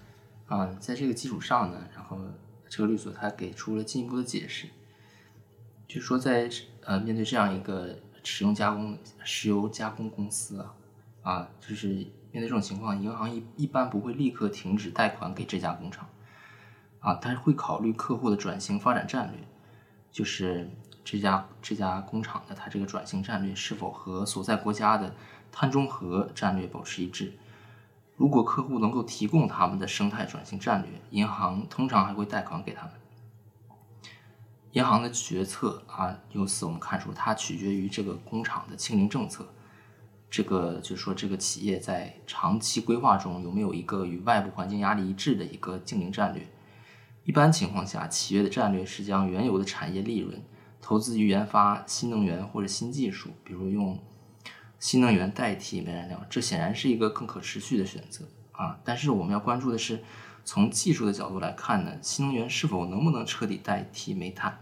[0.47, 2.17] 啊，在这个基础上呢，然后。
[2.73, 4.65] 这个律所他给出了进一步的解释，
[5.89, 6.49] 就是说，在
[6.85, 10.73] 呃面对这样一个使用加工石油加工公司啊，
[11.21, 16.07] 啊，就是面对这种情况，银行一一般不会立刻停止贷款给这家工厂，
[17.01, 19.39] 啊，他会考虑客户的转型发展战略，
[20.11, 20.69] 就是
[21.03, 25.13] 这家这家工厂的它这个转型战略是否和所在国家的
[25.51, 27.33] 碳中和战略保持一致。
[28.15, 32.91] 如果客户能够提供他们的生态转型战略，银行通常还会贷款给他们。
[34.73, 39.45] 银行的决策啊，由此我们看出，它取决于这个工厂的清零政策。
[40.29, 46.47] 这个就是说，这个企业在长期规划中有没有一个与外部环境压力一致的一个净零战略？
[47.23, 50.41] 一般情况下，企业的战略是将原有的产业利润
[50.81, 53.99] 投资于研发新能源或者新技术，比如用。
[54.79, 58.79] 新能源代替煤燃料，这显然是一个更可持续的选择啊！
[58.83, 60.03] 但是我们要关注的是，
[60.43, 64.57] 从技术的角度来看呢，新能源是否能不能彻底代替煤炭？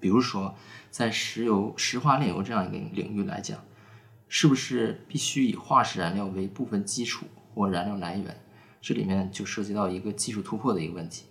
[0.00, 0.54] 比如说，
[0.90, 3.62] 在石油、石化炼油这样一个领域来讲，
[4.26, 8.34] 是不是必须以化石燃料为部分基础或燃料来源？
[8.80, 11.26] 这里面就涉及到一个技术突破的一个问题。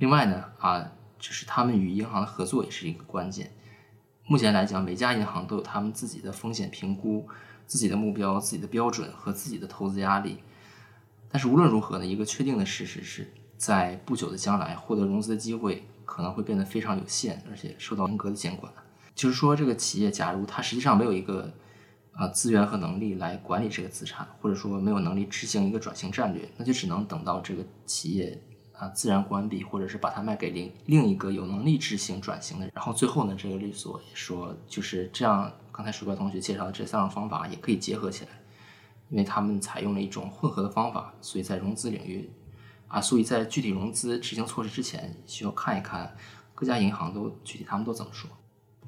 [0.00, 3.52] 另外呢，啊，就是他们与银行的合作也是一个关键。
[4.26, 7.28] 目前来讲，每家银行都有他们自己的风险评估、
[7.66, 10.38] 自己的目标、自己的标准和自己的投资压力。
[11.28, 18.72] 但是无论如何呢，一个确定的事实是在不久的将来，获得融资的机会可能会变得非常有限，而且受到严格的监管。
[19.14, 21.52] 就是说，这个企业假如它实际上没有一个
[22.12, 28.42] 啊资源和能力来管理这个资产，或者说没有能力执行一个转型战略，那就只能等到这个企业。
[28.80, 32.72] 啊，自然关闭，或者是把它卖给另另一个有能力执行转型的人。
[32.74, 35.52] 然后最后呢，这个律所也说，就是这样。
[35.72, 38.30] 刚才水怪同学介绍的这三种方法也可以结合起来，
[39.08, 42.30] 因为他们采用了一种混合的方法，所以在融资领域，
[42.88, 46.14] 啊，所以在具体融资执行措施之前，需要看一看
[46.54, 48.28] 各家银行都具体他们都怎么说。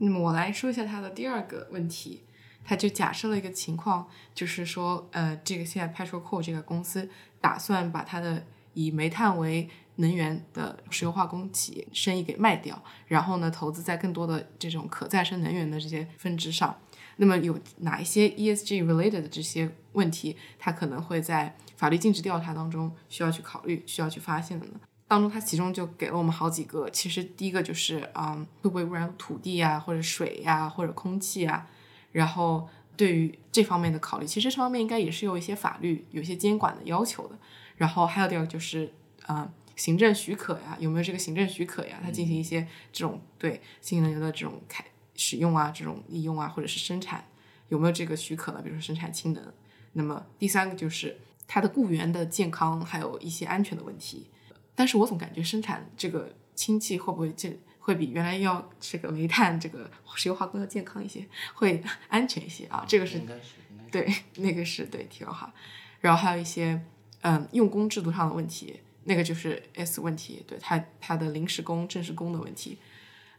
[0.00, 2.24] 那么我来说一下他的第二个问题，
[2.62, 7.08] 他就假设了一个情况，就是说，呃，这个现在 Petroco 这个公司
[7.40, 9.70] 打算把它的以煤炭为
[10.02, 16.76] 能源的石油化工企业生意给卖掉，然后呢，投资在更多的这种可再生能源的这些分支上。
[17.16, 24.72] 那么有哪一些 ESG related 的这些问题，它可能会在法律禁止调查当中需要去考虑、需要去发现的呢？
[25.06, 26.88] 当中它其中就给了我们好几个。
[26.90, 31.68] 其实第一个就是，嗯，会不会污染土地啊，或者水呀，或者空气啊？
[32.10, 37.36] 然后对于这方面的考虑，其实这方面应该也是有一些法律、有一些监管的要求的。
[37.76, 38.92] 然后还有第二个就是，
[39.28, 39.48] 嗯。
[39.76, 42.00] 行政许可呀，有没有这个行政许可呀？
[42.02, 47.24] 它进行一些这种对新能源的这种开使用啊，这种利用啊，或者是生产，
[47.68, 48.60] 有没有这个许可呢？
[48.62, 49.52] 比如说生产氢能。
[49.94, 54.26] 那么第三个就是它的雇员的健康，还有一些安全的问题。
[54.74, 62.84] 但是我总感觉生产这个氢气会不会这会比原来要这个煤炭这个石油化工要健康一些，会安全一些啊？
[62.88, 63.20] 这个是
[63.90, 65.52] 对那个是对题外话。
[66.00, 66.80] 然后还有一些
[67.20, 68.80] 嗯用工制度上的问题。
[69.04, 72.78] 那个就是 S 问题，对他他的临时工、正式工的问题，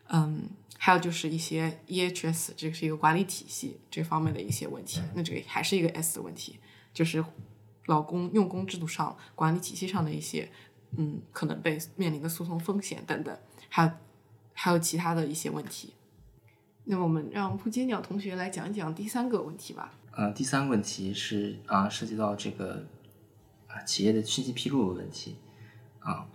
[0.07, 6.59] 嗯，还有就是一些 EHS，这是一个管理体系这方面的一些问题，那这个还是一个 S 的问题，
[6.93, 7.23] 就是
[7.85, 10.49] 老公用工制度上、管理体系上的一些，
[10.97, 13.37] 嗯，可能被面临的诉讼风险等等，
[13.69, 13.91] 还有
[14.53, 15.93] 还有其他的一些问题。
[16.85, 19.93] 那么我们让扑街鸟同学来讲一讲第三个问题吧。
[20.11, 22.85] 呃，第三个问题是啊，涉及到这个
[23.67, 25.37] 啊企业的信息披露的问题
[25.99, 26.27] 啊，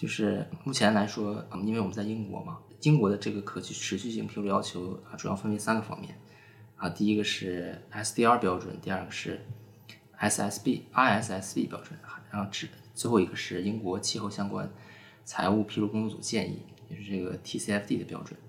[0.00, 6.18] 就是目前来说，嗯，因为我们在英国嘛，英国的这个可持续性披露要求啊，主要分为三个方面
[6.76, 9.44] 啊，第一个是 SDR 标准，第二个是
[10.18, 14.72] SSB ISSB 标准，然后最最后一个是英国气候相关
[15.22, 18.40] 财务披露工作组建议，也是这个 TCFD 的标准，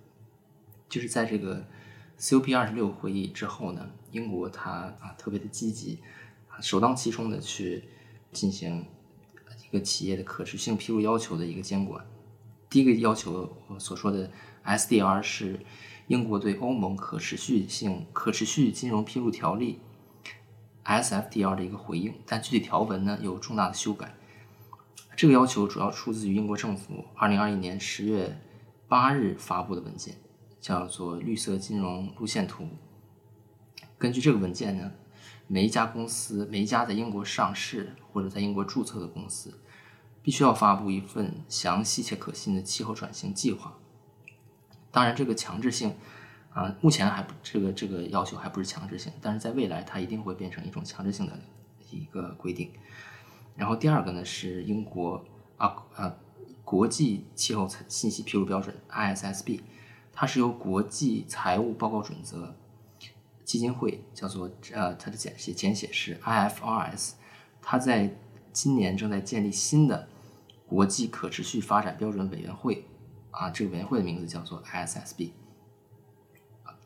[0.88, 1.68] 就是在这个
[2.18, 6.00] COP 二十六会议之后呢，英国它啊特别的积极，
[6.48, 7.84] 啊首当其冲的去
[8.32, 8.86] 进行。
[9.72, 12.06] 一个企业的可持续性披露要求的一个监管，
[12.70, 14.30] 第一个要求我所说的
[14.66, 15.62] SDR 是
[16.08, 19.80] 英国对欧盟可持续性可持续金融披露条例
[20.84, 24.14] SFDR 的一个回应，但具体条文呢有重大的修改。
[25.16, 28.42] 这个要求主要出自于英国政府二零二一年十月
[28.90, 30.16] 八日发布的文件，
[30.60, 32.68] 叫做绿色金融路线图。
[33.98, 34.92] 根据这个文件呢。
[35.52, 39.60] 每一家公司，每一家在英国上市或者在英国注册的公司，
[40.24, 43.78] 必须要发布一份详细且可信的气候转型计划。
[44.92, 45.94] 当然，这个强制性
[46.54, 51.38] 啊，目前还不这个这个要求还不是强制性，但是在未来它一定会变成一种强制性的
[51.90, 52.72] 一个规定。
[53.58, 55.22] 然后第二个呢是英国
[55.58, 56.16] 啊啊
[56.64, 59.60] 国际气候信息披露标准 ISSB，
[60.14, 62.56] 它是由国际财务报告准则。
[63.44, 67.14] 基金会叫做呃，它的简写简写是 IFRS，
[67.62, 68.16] 它在
[68.54, 70.08] 今年正在建立新的
[70.68, 72.86] 国际可持续发展标准委员会
[73.32, 75.32] 啊，这个委员会的名字叫做 ISSB。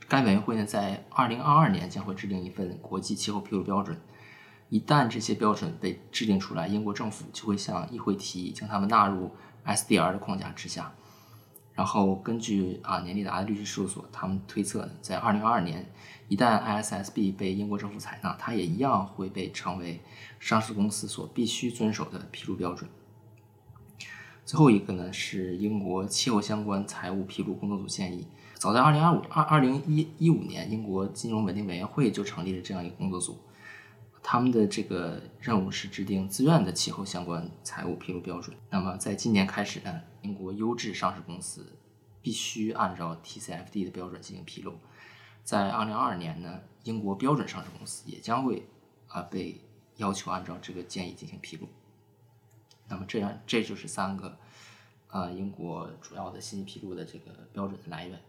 [0.07, 3.99] 该委员会呢，在二零二二年将会制定一份国际气候披露标准，
[4.69, 9.31] 一旦这些标准被制定出来，英国政府就会向议会提议将它们纳入
[9.65, 10.93] SDR 的框架之下。
[11.73, 15.91] 然后根据啊年利达的律师事务所，他们推测呢，在二零二二年，
[16.27, 20.01] 一旦 ISSB 被英国政府采纳，它也一样会被成为
[20.39, 22.89] 上市公司所必须遵守的披露标准。
[24.43, 33.37] 最后一个呢是英国气候相关财务披露工作组建议，早在二零二五二二零一一五年，英国金融稳定委员会就成立了这样一个工作组。
[34.21, 38.55] 他们的这个任务是制定自愿的气候相关财务披露标准。
[38.71, 41.77] 那么，在今年开始呢，英国优质上市公司
[42.23, 44.73] 必须按照 TCFD 的标准进行披露。
[45.45, 48.67] 在2022年呢，英国标准上市公司也将会
[49.07, 49.61] 啊被
[49.97, 51.69] 要求按照这个建议进行披露。
[52.89, 54.37] 那么，这样这就是三个
[55.07, 58.19] 啊英国主要的信息披露的这个标准的来源。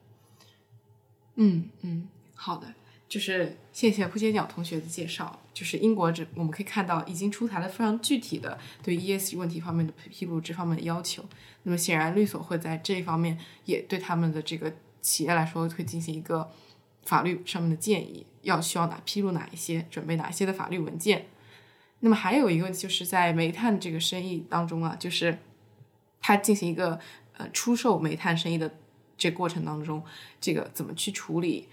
[1.36, 2.72] 嗯嗯，好的。
[3.08, 5.40] 就是谢谢扑街鸟同学的介绍。
[5.54, 11.24] 就是英国这我们可以看到已经出台了非常具体的对 ESG 问题方面的披露这方面的要求。
[11.62, 16.50] 那么显然律所会在这一方面也对他们的这个企业来说会进行一个
[17.06, 21.26] 法律上面的建议，要需要哪披露哪一些，准备哪些的法律文件。
[22.00, 25.38] 那么还有一个问题就是在煤炭这个生意当中啊，就是
[26.20, 27.00] 他进行一个
[27.38, 28.74] 呃出售煤炭生意的
[29.16, 30.04] 这过程当中，
[30.38, 31.68] 这个怎么去处理？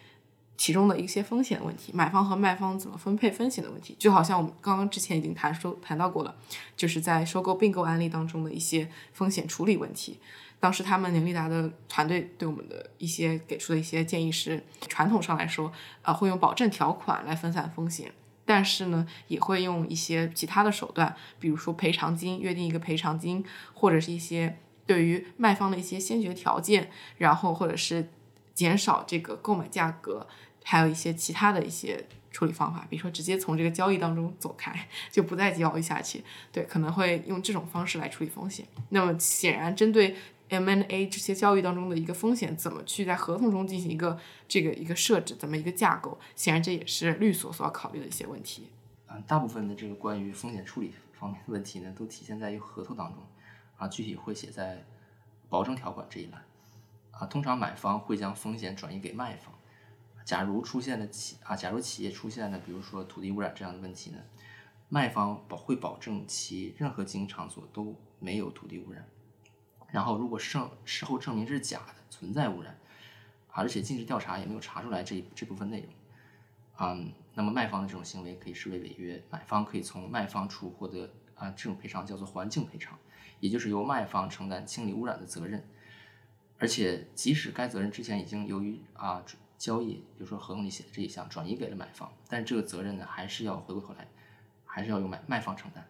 [0.56, 6.36] 其中的一些风险问题，买方和卖方怎么分配风险的问题，就好像我们刚刚之前已经谈收谈到过了，
[6.78, 10.20] 就是在收购并购案例当中的一些风险处理问题。
[10.64, 15.70] 当时他们年利达的团队对我们的一些给出的一些建议是，传统上来说，
[16.04, 18.14] 呃，会用保证条款来分散风险，
[18.46, 28.08] 但是呢，也会用一些其他的手段，比如说赔偿金，约定一个赔偿金，或者是一些对于卖方的一些先决条件，然后或者是。
[28.56, 30.28] 减少这个购买价格，
[30.64, 36.24] 还有一些其他的一些处理方法，比如说直接从这个交易当中走开，就不再交易下去。
[36.52, 38.64] 对，可能会用这种方式来处理风险。
[38.90, 40.16] 那么显然，针对
[40.50, 48.70] M&A 这些交易当中的一个风险，怎么去在合同中进行一个这个一个设置，怎么一个架构，显然这也是律所所要考虑的一些问题。
[49.08, 53.24] 嗯，大部分的这个关于风险处理方面的问题呢，都体现在于合同当中，
[53.78, 54.84] 啊，具体会写在
[55.50, 56.44] 保证条款这一栏。
[57.12, 59.54] 啊，通常买方会将风险转移给卖方。
[60.26, 64.18] 假如出现了企啊，假如企业出现了比如说土地污染这样的问题呢，
[64.90, 69.06] 卖方保会保证其任何经营场所都没有土地污染。
[69.94, 72.76] 然后如果事事后证明这是假的，存在污染，
[73.52, 75.94] 而且尽职调查也没有查出来这这部分内容，
[76.76, 76.98] 啊，
[77.36, 82.98] 那么卖方的这种行为可以视为违约，买方可以从卖方处获得啊这种赔偿叫做环境赔偿，
[83.40, 85.64] 也就是由卖方承担清理污染的责任。
[86.58, 89.24] 而且即使该责任之前已经由于啊
[89.60, 94.08] 交易，比如说合同里写的这一项转移给了买方，但这个责任呢还是要回过头来，
[94.66, 95.86] 还是要由买卖方承担。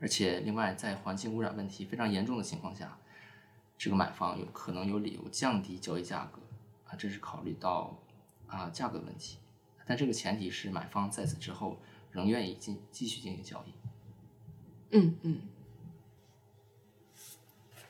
[0.00, 2.98] 而且另外，在环境污染问题非常严重的情况下，
[3.78, 6.40] 这个买方有可能有理由降低交易价格
[6.88, 7.96] 啊，这是考虑到
[8.48, 9.38] 啊价格问题。
[9.86, 13.72] 但这个前提是买方在此之后仍愿意进继续进行交易。
[14.90, 15.40] 嗯嗯。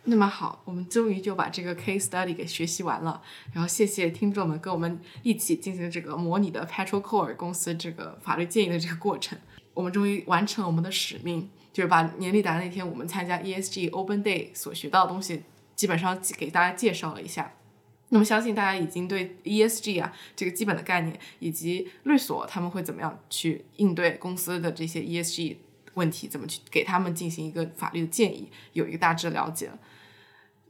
[0.04, 3.22] 那么好，我们终于就把这个 case study 给学习完了。
[3.52, 9.38] 然后谢谢听众们跟我们一起进行这个模拟的 Petrocore 公司这个法律建议的这个过程。
[9.74, 15.42] 我们终于完成了我们的使命，就是把年历达那天我们参加 ESG Open Day 所学到的东西，
[15.78, 17.54] 基本上给大家介绍了一下。
[18.08, 25.56] 那么相信大家已经对 ESG 啊这个基本的概念，以及律所他们会怎么样去应对公司的这些 ESG
[25.94, 29.70] 问题，怎么去给他们进行一个法律的建议，有一个大致了解。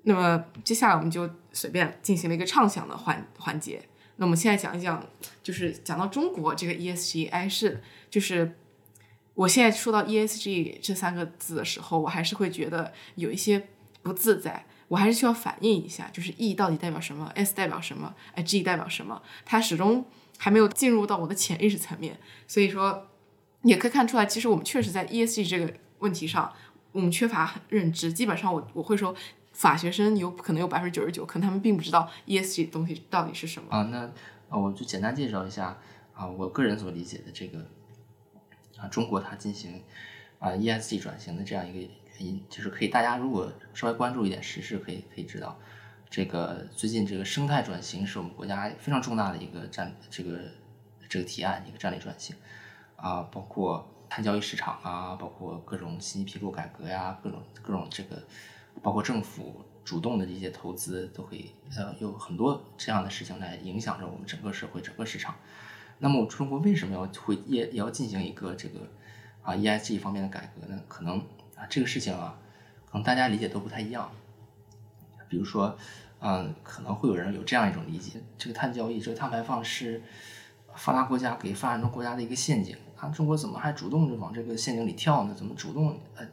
[0.02, 3.80] 那么接下来我们就随便进行了一个畅想的环环节。
[4.16, 5.06] 那我们现在讲一讲，
[5.42, 7.80] 就是讲到中国这个 ESG，哎是，
[8.11, 8.52] 就是
[9.34, 13.68] 我现在说到 ESG 这三个字的时候，我还是会觉得有一些
[14.02, 18.14] 不自在，我还是需要反映一下，就是 E 到底代表什么，S 代表什么
[18.45, 20.05] ，G 代表什么，它始终
[20.36, 22.18] 还没有进入到我的潜意识层面。
[22.47, 23.07] 所以说，
[23.62, 26.53] 也可以看出来，其实我们确实在 ESG 这个问题上，
[26.93, 28.12] 我们缺乏认知。
[28.12, 29.14] 基本上，我我会说。
[29.51, 33.82] 法学生有可能有百分之九十九，可能他们并不知道 ESG 东西到底是什么啊。
[33.91, 34.03] 那
[34.49, 35.76] 啊，我就简单介绍一下
[36.14, 37.59] 啊，我个人所理解的这个
[38.76, 39.82] 啊，中国它进行
[40.39, 41.93] 啊 ESG 转型的这样一个，
[42.48, 45.58] 就是可以大家如果稍微关注一点时事，可以可以知道，
[46.10, 50.40] 这个最近这个生态转型是我们国家非常重大的一个战这个
[51.08, 52.34] 这个提案，一个战略转型
[52.96, 58.22] 啊，包括碳交易市场啊，包括各种信息披露改革呀，各种各种这个。
[58.80, 65.34] 包括政府主动的这些投资，都会呃有很多这样的事情来影响着我们整个社会、整个市场。
[65.98, 68.78] 那么中国为什么要会也也要进行一个这个
[69.42, 70.80] 啊 ESG 方面的改革呢？
[70.86, 71.20] 可能
[71.59, 72.38] 啊这个事情啊，
[72.86, 74.11] 可能大家理解都不太一样。
[75.28, 75.76] 比如说，
[76.20, 80.02] 嗯，可能会有人有这样一种理解：这个碳交易、这个碳排放是
[80.74, 85.34] 发达国家给发展中国家的一个陷阱啊，中国怎么还主动的往这个陷阱里跳呢？
[85.36, 86.26] 怎么主动呃？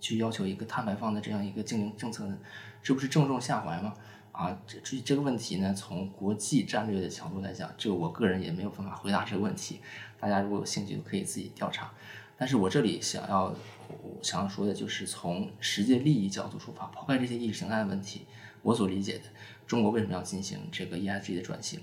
[0.00, 2.38] 去要求一个碳排放的这样一个经营政策呢，
[2.84, 3.92] 这不是正中下怀吗？
[4.30, 9.80] 啊，这这这个问题呢，从国际战略的角度来讲，这个我个人也没有办法回答这个问题。
[10.20, 11.90] 大家如果有兴趣，可以自己调查。
[12.36, 13.52] 但是我这里想要
[13.88, 18.26] 我想要说的就是，从实际利益角度出发，抛开这些意识形态的问题，
[18.62, 19.24] 我所理解的
[19.66, 21.80] 中国为什么要进行这个 ESG 的转型？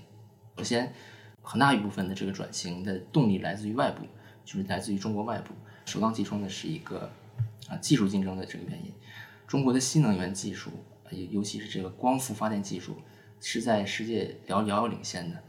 [0.56, 0.92] 首先，
[1.42, 4.04] 很大一部分的这个转型的动力来自于外部，
[4.44, 5.54] 就是来自于中国外部，
[5.84, 7.10] 首当其冲的是一个。
[7.68, 8.92] 啊，技术竞争的这个原因，
[9.44, 10.70] 中国的新能源技术，
[11.10, 12.96] 尤尤其是这个光伏发电技术，
[13.40, 15.42] 是在世界遥遥遥领先的。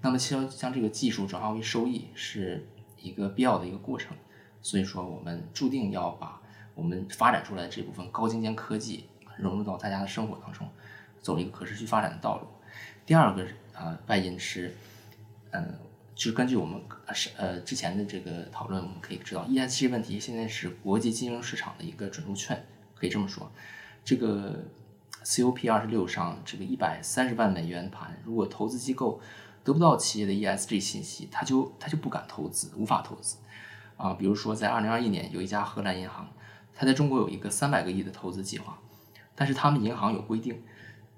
[0.00, 2.64] 那么，将将这个技术转化为收益，是
[3.02, 4.16] 一个必要的一个过程。
[4.64, 6.40] 所以说，我们注定要把
[6.74, 9.04] 我们发展出来的这部分高精尖科技
[9.36, 10.66] 融入到大家的生活当中，
[11.20, 12.46] 走一个可持续发展的道路。
[13.06, 14.74] 第二个啊，外因是，
[15.52, 15.78] 嗯。
[16.16, 16.80] 就是根据我们
[17.12, 23.50] 是呃之前的这个讨论，我们可以知道，ESG 问题现在是国际金融市场的一个准入券，可以这么说。
[24.04, 24.64] 这个
[25.24, 29.20] COP 二十六上这个一百三十万美元盘，如果投资机构
[29.64, 33.38] 得不到企业的 ESG 信息，他就他就不敢投资，无法投资。
[33.96, 36.28] 啊，比如说在二零二一年，有一家荷兰银行，
[36.74, 38.78] 它在中国有一个三百个亿的投资计划，
[39.34, 40.62] 但是他们银行有规定，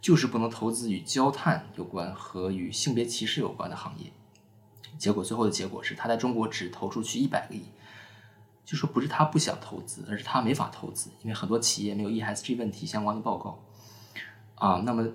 [0.00, 4.12] 就是不能投资与焦炭有关和与性别歧视有关的行业。
[4.98, 7.62] 结果最后的结果是，他在中国只投出去一百个亿，
[8.64, 13.62] 就说不是他不想投资，而是他没法投资，因为很多企业没有 ESG 问题相关的报告。
[14.54, 15.06] 啊，那么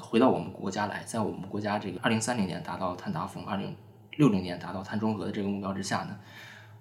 [0.00, 3.76] 回到我们国家来，在我们国家这个二零三零年达到碳达峰，二零
[4.12, 6.18] 六零年达到碳中和的这个目标之下呢，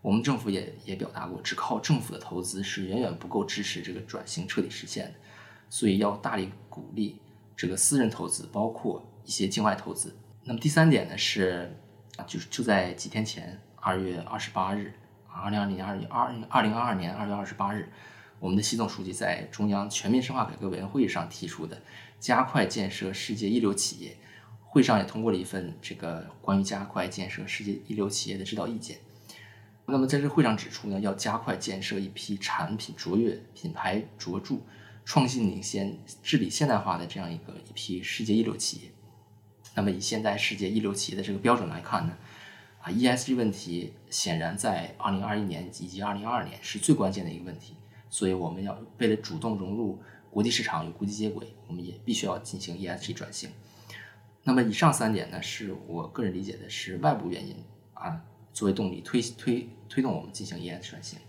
[0.01, 5.13] 我们政府也也表达过，只靠政府的投资是远远不够支持这个转型彻底实现的，
[5.69, 7.19] 所以要大力鼓励
[7.55, 10.15] 这个私人投资，包括一些境外投资。
[10.43, 11.75] 那么第三点呢是。
[12.25, 14.91] 就是就在几天前，二月二十八日，
[15.31, 17.87] 二零二零年二月二二零二二年二月二十八日，
[18.39, 21.79] 我们的习总书记在中央全面深化改革委员会上提出的
[22.19, 24.17] 加快建设世界一流企业，
[24.61, 28.97] 会上也通过了一份这个关于加快建设世界一流企业的指导意见。
[29.89, 34.57] 那么在这会上指出呢，要加快建设一批产品卓越、品牌卓著、
[35.05, 38.91] 创新领先、治理现代化的这样一个一批世界一流企业。
[39.73, 42.17] 那么以现在世界一流企业的这个标准来看呢，
[42.81, 47.75] 啊，ESG 问题显然在2021年以及2022年是最关键的一个问题，
[48.09, 53.49] 所以我们要为了主动融入国际市场与国际接轨，我们也必须要进行 ESG 转型。
[54.43, 57.55] 那么以上三点呢，是我个人理解的是外部原因
[57.93, 58.21] 啊，
[58.57, 61.19] 作为动力推推推动我们进行 ES 转型。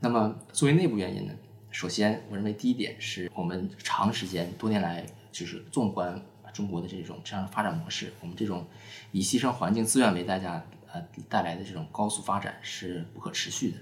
[0.00, 1.34] 那么作为内部原因呢，
[1.70, 6.18] 首先我认为第一点是我们长时间多年来就是纵观
[6.54, 8.66] 中国的这种这样的发展模式，我们这种
[9.10, 13.76] 以牺牲环境资源为代价呃带来的这种高速发展是不可持续的。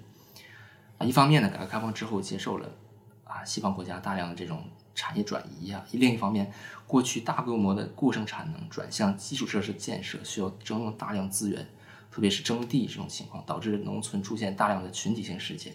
[0.98, 2.68] 啊，一方面呢，改革开放之后接受了
[3.22, 4.64] 啊西方国家大量的这种。
[4.92, 6.52] 产业转移呀，另一方面，
[6.86, 11.66] 过去大规模的过剩产能转向基础设施建设需要征用大量资源，
[12.10, 15.74] 特别是征地这种情况，导致农村出现大量的群体性事件。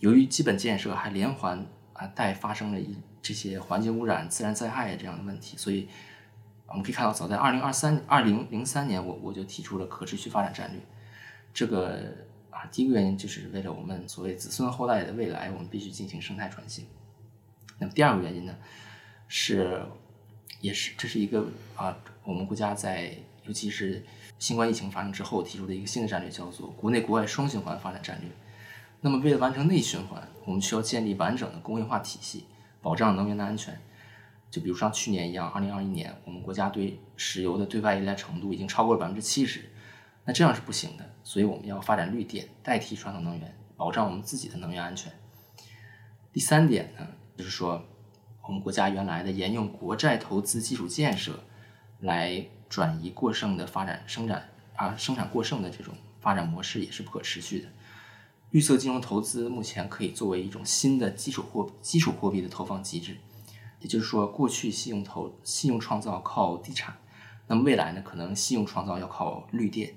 [0.00, 5.88] 由于基本建设还连环啊带发生了一这些环境污染、自然灾害这样的问题，所以
[6.66, 10.80] 我们可以看到，早在二零二三二零零三年，我我就提出了可持续发展战略。
[11.54, 12.14] 这个
[12.50, 16.86] 啊，第一个原因就是为了我们所谓子孙后代的未来，我们必须进行生态转型。
[17.78, 18.54] 那么第二个原因呢，
[19.28, 19.82] 是，
[20.60, 23.14] 也是这是一个啊，我们国家在
[23.44, 24.04] 尤其是
[24.38, 28.30] 新冠疫情发生之后提出的一个新的战略，叫做国内国外双循环发展战略。
[29.00, 32.46] 那么为了完成内循环，我们需要建立完整的工业化体系，
[32.82, 33.78] 保障能源的安全。
[34.50, 39.70] 就比如像去年一样，二零二一年我们国家对石油的对外依赖程度已经超过了百分之七十，
[40.24, 41.04] 那这样是不行的。
[41.24, 45.12] 所以我们要发展绿电，代替传统能源，保障我们自己的能源安全。
[46.32, 47.06] 第三点呢？
[47.36, 47.84] 就是说，
[48.46, 51.38] 我们国家原来的沿用国债投资基础建设
[52.00, 57.68] 来转移过剩的发展生产啊生产过剩的这种发展模式也是不可持续的。
[58.50, 63.16] 绿色金融投资目前可以作为一种新的基础货基础货币的投放机制，
[63.80, 66.96] 也就是说，过去信用投信用创造靠地产，
[67.46, 69.94] 那么未来呢，可能信用创造要靠绿电。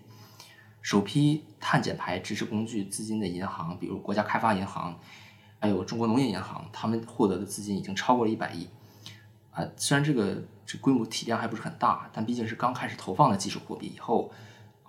[0.82, 4.98] 首批碳减排支持工具资金的银行，比如国家开发银行。
[5.62, 8.66] 还有中国农业银行，他们获得的资金已经超过了一百亿，
[9.52, 14.32] 啊，虽然这个这规模体量还不是很大，但毕竟是刚开始投放的基础货币，以后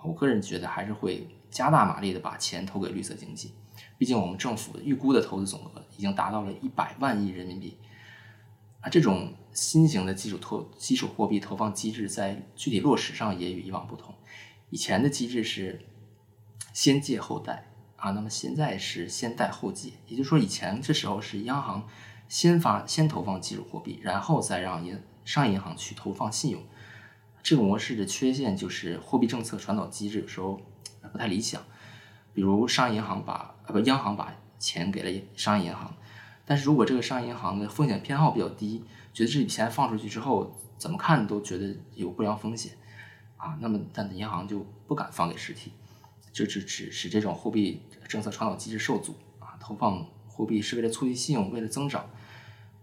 [0.03, 3.53] 我个人觉得还是会加大马力的把钱投给绿色经济。
[3.97, 7.77] 毕竟我们政府预估的投资总额已经达到了一百万亿人民币，
[8.79, 14.13] 啊，这种新型的基础投基础货币投放机制在具体落实上也与以往不同，
[14.69, 15.81] 以前的机制是
[16.73, 17.67] 先借后贷。
[17.97, 21.87] 啊，那么现在是先贷后借，也就是说，以前这时候是央行
[22.31, 26.63] 先发先投放基础货币，然后再让银商业银行去投放信用。
[27.43, 30.61] 这个模式的缺陷就是货币政策传导机制有时候
[31.11, 31.61] 不太理想。
[32.33, 35.93] 比如商业银行把呃不央行把钱给了商业银行，
[36.45, 42.71] 但是如果这个商业银行的风险偏好比较低，觉得这笔钱放出去之后怎么看都觉得有不良风险
[43.35, 45.73] 啊，那么但银行就不敢放给实体。
[46.31, 49.59] 就只只使这种货币政策传导机制受阻啊！
[49.59, 52.09] 投放货币是为了促进信用，为了增长，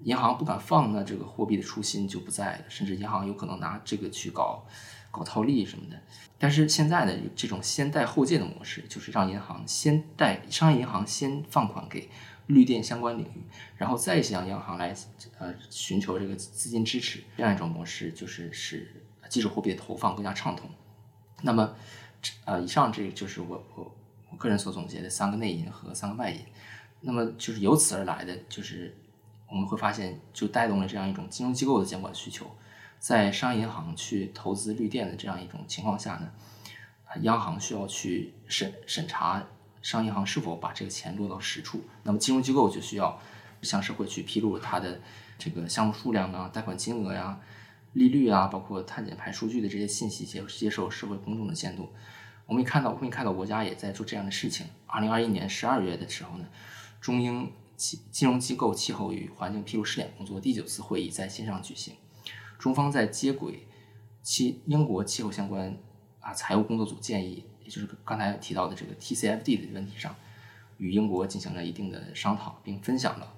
[0.00, 4.64] 银行不敢放，那这个货币的初心就不在了，甚至银行有可能拿这个去搞
[5.10, 6.00] 搞套利什么的。
[6.38, 12.08] 但是现在的这种先贷后借的模式，就是让银行先贷，商业银行先放款给
[12.46, 13.42] 绿电相关领域，
[13.76, 14.94] 然后再向央行来
[15.38, 20.68] 呃寻求这个资金支持，这样一种模式就是使基础货币的投放更加畅通。
[21.42, 21.74] 那么。
[22.44, 23.96] 呃，以上这个就是我我
[24.28, 26.40] 我个人所总结的三个内因和三个外因，
[27.00, 28.92] 那么就是由此而来的，就是
[29.50, 32.46] 我们会发现，就带动了这样一种金融机构的监管需求，
[32.98, 36.30] 在商业银行去投资绿电的这样一种情况下呢，
[37.22, 39.42] 央行需要去审审查
[39.82, 43.20] 商业银行是否把这个钱落到实处，那么金融机构就需要
[43.62, 45.00] 向社会去披露它的
[45.38, 47.38] 这个项目数量啊、贷款金额呀。
[47.94, 51.88] 利率啊，包括碳减排数据的这些信息接接受社会公众的监督。
[52.44, 54.66] 我们也看到，我们也看到国家也在做这样的事情。
[54.86, 56.44] 二零二一年十二月的时候呢，
[57.00, 61.94] 中英金金融机构气候与环境披露试点工作第九次会议在线上举行。
[62.58, 63.68] 中方在接轨
[64.20, 65.78] 其英国气候相关
[66.18, 70.12] 啊财务工作组建议，也就是刚才提到的这个 TCFD 的问题上，
[70.78, 73.32] 与英国进行了一定的商讨，并分享了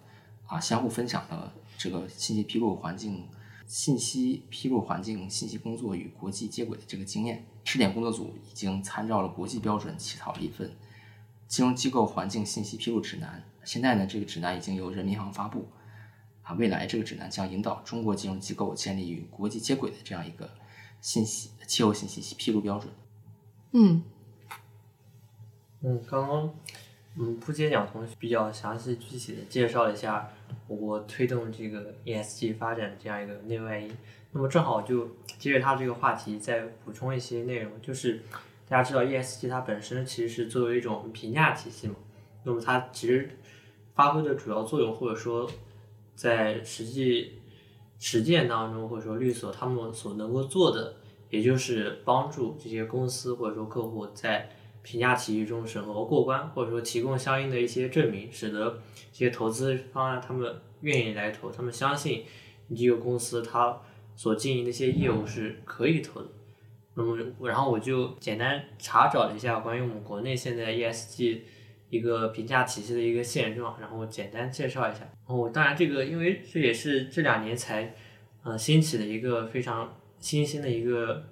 [0.46, 3.28] 啊相互分享了这个信息披露环境。
[3.66, 10.74] 信息披露环境信息工作与国际接轨的这个经验，试点工作组已经参照了国际标准起草了一份
[11.46, 13.44] 金融机构环境信息披露指南。
[13.70, 15.68] 现在呢，这个指南已经由人民银行发布，
[16.42, 20.50] 啊，未来这个指南将引导中国金融机构建立与国际接轨的这样一个
[21.00, 22.92] 信息气候信息披露标准。
[23.70, 24.02] 嗯，
[25.82, 26.52] 嗯，刚刚。
[27.16, 30.28] 嗯，扑街鸟同学比较详细具体的介绍了一下
[30.66, 33.88] 我国推动这个 ESG 发展的这样一个内外因。
[34.32, 38.20] 那么正好就接着他这个话题再补充一些内容，就是
[38.68, 41.94] 大家知道 ESG 它本身其实是作为一种评价体系嘛，
[42.44, 43.28] 那么它其实
[44.00, 45.46] 发挥的主要作用或者说
[46.14, 47.32] 在实际
[47.98, 50.96] 实践当中，或者说律所他们所能够做的，
[51.28, 54.48] 也就是帮助这些公司或者说客户在
[54.80, 58.80] 评价体系中审核过关，或者说提供相应的一些证明，使得
[59.12, 62.24] 这些投资方啊他们愿意来投，他们相信
[62.68, 63.82] 你这个公司它
[64.16, 66.28] 所经营的一些业务是可以投的。
[66.94, 71.40] 那么，然后我就简单查找了一下关于我们国内现在 ESG
[71.90, 75.00] 一个评价体系的一个现状，然后简单介绍一下。
[75.00, 77.94] 然后，当然这个因为这也是这两年才
[78.42, 81.22] 呃兴起的一个非常新兴的一个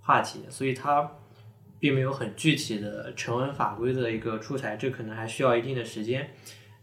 [0.00, 1.12] 话题，所以它
[1.78, 6.30] 并没有很具体的成文法规的一个出台，这可能还需要一定的时间。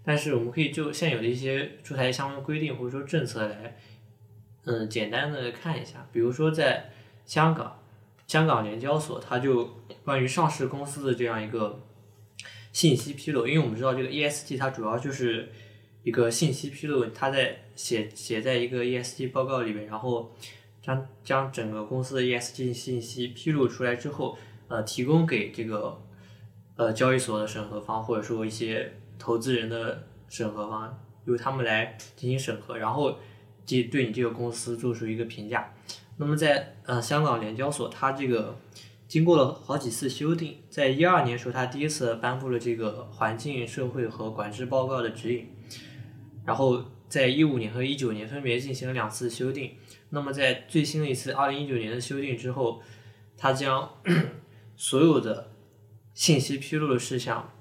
[0.04, 3.78] 但是我们可以就现有的一些出台相关规定或者说政策来，
[4.66, 6.92] 嗯，简单的看一下，比如说在
[7.26, 7.80] 香港。
[8.26, 9.66] 香港联交所，它就
[10.04, 11.78] 关于上市公司的这样一个
[12.74, 15.50] 信息披露，因为我们知道这个 ESG 它主要就是
[16.04, 20.36] 一个信息披露，它在写写在一个 ESG 报告里面，然后
[20.82, 26.02] 将将整个公司的 ESG 信息披露出来之后，呃，提供给这个
[26.76, 33.20] 呃交易所的审核方或者说一些投资人的审核方，由他们来进行审核，然后
[33.66, 35.74] 即对你这个公司做出一个评价。
[36.18, 38.60] 那么在呃香港联交所，它这个
[39.14, 45.50] 经过了好几次修订，在一二年时候，他第一次颁布了这个环境、社会和管制报告的指引，
[46.44, 49.74] 然后在一五年和一九年分别进行了两次修订。
[50.10, 52.82] 那么在最新的一次二零一九年的修订之后，
[53.38, 53.88] 他将
[54.76, 55.52] 所有的
[56.16, 57.54] 信息披露的事项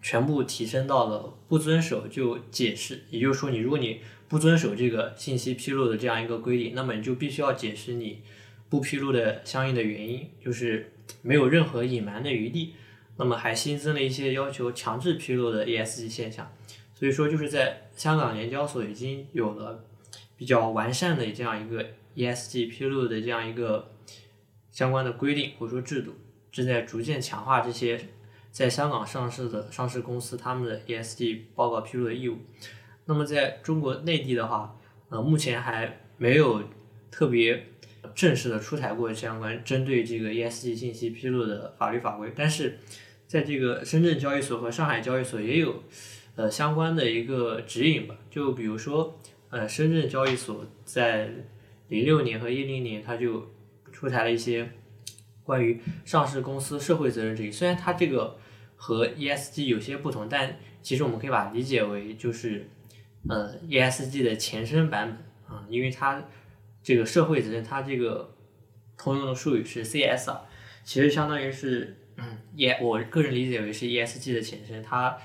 [0.00, 8.22] 全部提升到了不遵守就解释，也就是说，你如果你不遵守这个信息披露的这样一个规定，那么你就必须要解释你
[8.68, 10.92] 不披露的相应的原因，就是
[11.22, 12.74] 没有任何隐瞒的余地。
[13.18, 16.52] 那么还新增了一些要求强制披露的 ESG 现象，
[16.92, 19.82] 所以说就是在香港联交所已经有了
[20.36, 21.82] 比较完善的这样一个
[22.14, 23.92] ESG 披露的这样一个
[24.70, 26.12] 相关的规定或者说制度，
[26.52, 27.98] 正在逐渐强化这些
[28.50, 32.36] 在香港上市的上市公司他们的 ESG 报告披露的义务。
[33.06, 36.64] 那么在中国内地的话，呃，目前还没有
[37.10, 37.64] 特别
[38.14, 42.32] 正式的出台过相关针对这个 ESG 信息披露的法律法规。
[42.34, 42.78] 但是，
[43.26, 45.82] 在这个深圳交易所和上海交易所也有
[46.34, 48.14] 呃相关的一个指引吧。
[48.30, 49.18] 就比如说，
[49.50, 51.30] 呃，深圳交易所在
[51.88, 53.50] 零六年和一零年，它就
[53.92, 54.70] 出台了一些
[55.42, 57.52] 关于上市公司社会责任指引。
[57.52, 58.38] 虽然它这个
[58.76, 62.68] 和 ESG 有些不同，但其实我们可以把它理解为就是。
[63.28, 66.22] 呃，ESG 的前身版本啊，因为它
[66.86, 68.32] 这个社会责任，它这个
[68.96, 70.38] 通用的术语是 CSR，
[70.84, 74.80] 其实相当于是，嗯，E，我个人理解为是 ESG 的前身。
[74.84, 75.18] 它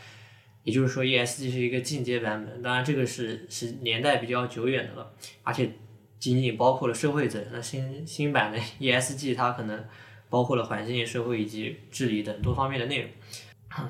[0.63, 5.69] 也就是说，ESG 是一个进阶版本，当然这个是是年代比较久远的了，而且
[6.17, 7.49] 仅仅包括了社会责任。
[7.53, 9.85] 那新新版的 ESG 它可能
[10.31, 13.09] 包括了环境、社会以及治理等多方面的内容。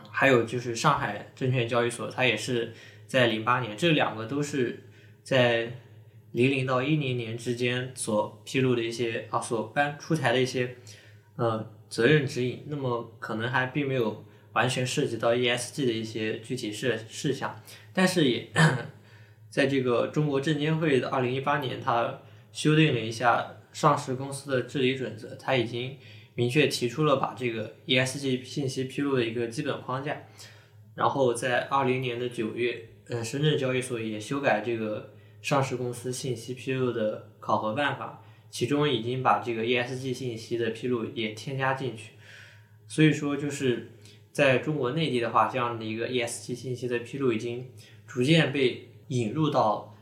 [0.09, 2.73] 还有就是上海证券交易所，它也是。
[3.07, 4.83] 在零八年，这两个都是
[5.21, 5.69] 在
[6.31, 10.75] 零零到一零年之间所披露的一些啊，所颁出台的一些
[11.35, 12.63] 呃责任指引。
[12.67, 17.61] 那么可能还并没有完全涉及到 ESG 的一些具体事事项，
[17.93, 18.49] 但是也
[19.49, 22.21] 在这个中国证监会的二零一八年，它
[22.51, 25.97] 修订了一下上市公司的治理准则，它已经
[26.35, 30.23] 明确提出了把这个 ESG 信息披露的一个基本框架。
[30.95, 32.87] 然后在二零年的九月。
[33.09, 42.11] 呃，深圳交易所也修改这个上市公司信息披露的考核办法，其中已经把这个 ESG 信息的披露也添加进去。
[42.87, 43.91] 所以说，就是
[44.31, 47.65] 在中国内地的话，这样的一个 ESG 信息的披露已经
[48.05, 49.97] 逐渐被引入到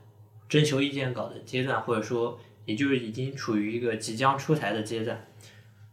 [0.47, 5.27] 征求意见稿的阶段，或者说，也就是已经处于一个即将出台的阶段。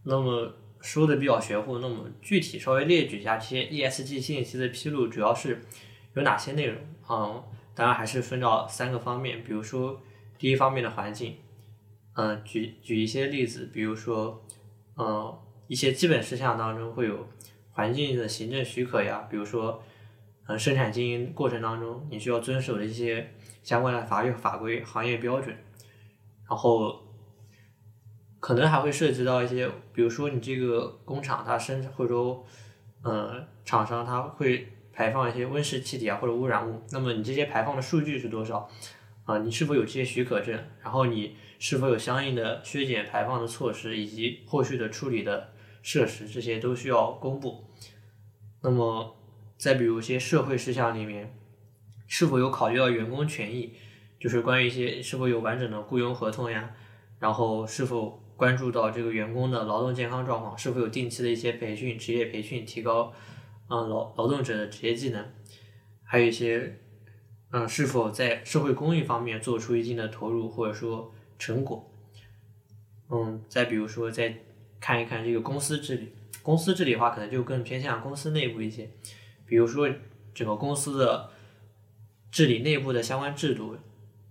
[0.04, 5.60] 那么说的比较玄乎，那么具体稍微列举一下这些 ESG 信息的披露主要是
[6.14, 6.78] 有哪些内容？
[7.08, 7.44] 嗯，
[7.76, 10.00] 当然还是分到三个方面，比如说
[10.38, 11.36] 第一方面的环境，
[12.14, 14.42] 嗯，举举一些例子，比如说，
[14.96, 17.28] 嗯，一些基本事项当中会有
[17.72, 19.82] 环境的行政许可呀，比如说，
[20.46, 25.54] 嗯，生产经营过程当中你需要遵守的一些相关的法律法规、行业标准，
[26.48, 26.98] 然后
[28.40, 32.46] 可能还会涉及到一些，比如说你这个工厂它生或者说，
[33.04, 34.72] 嗯，厂商它会。
[34.96, 38.66] 排放一些温室气体啊或者污染物，那么你这些排放的数据是多少？
[39.26, 40.58] 啊，你是否有这些许可证？
[40.82, 46.26] 然后你是否有相应的削减排放的措施以及后续的处理的设施？
[46.26, 47.64] 这些都需要公布。
[48.62, 49.14] 那么
[49.58, 51.36] 再比如一些社会事项里面，
[52.06, 53.74] 是否有考虑到员工权益？
[54.18, 56.70] 就是关于一些是否有完整的雇佣合同呀，
[57.18, 63.12] 然后是否关注到这个员工的劳动健康状况，是否有定期的一些培训、职业培训，提高
[63.68, 65.24] 嗯劳劳动者的职业技能，
[66.02, 66.78] 还有一些
[67.50, 71.92] 嗯是否在社会公益方面做出一定的投入或者说成果。
[73.08, 74.36] 嗯，再比如说再
[74.80, 76.12] 看一看这个公司治理，
[76.42, 78.90] 公司治理的话可能就更偏向公司内部一些，
[79.46, 79.88] 比如说
[80.34, 81.30] 整个公司的
[82.30, 83.76] 治理内部的相关制度，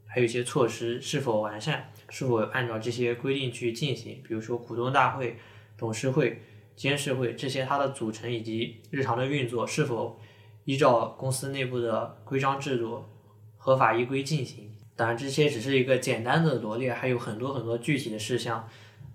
[0.05, 5.37] 还有一些措施是否完善，是否按照这些规定去进行，比如说股东大会、
[5.77, 6.41] 董事会、
[6.75, 10.19] 监事会这些它的组成以及日常的运作是否
[10.65, 13.03] 依照公司内部的规章制度、
[13.57, 14.69] 合法依规进行。
[14.95, 18.67] 当然，这些只是一个简单的罗列，还有很多很多具体的事项，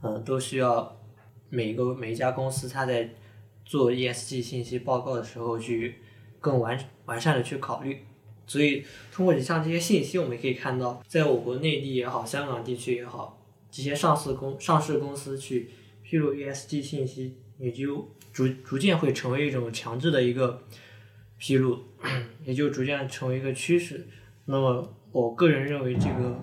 [0.02, 1.00] 嗯，都需要
[1.48, 3.10] 每个每一家公司它在
[3.64, 5.96] 做 ESG 信息报告的时候去
[6.38, 8.04] 更完完善的去考虑。
[8.46, 15.70] 所以，通过以上这些信息，我们可以看到，在我国内地也好，香港地区也好，这些上市公上市公司去
[16.02, 20.66] 披露 ESG 信息，也就逐逐渐会成为一种强制的一个
[21.38, 21.78] 披露，
[22.44, 24.08] 也就逐渐成为一个趋势。
[24.46, 26.42] 那么，我个人认为，这个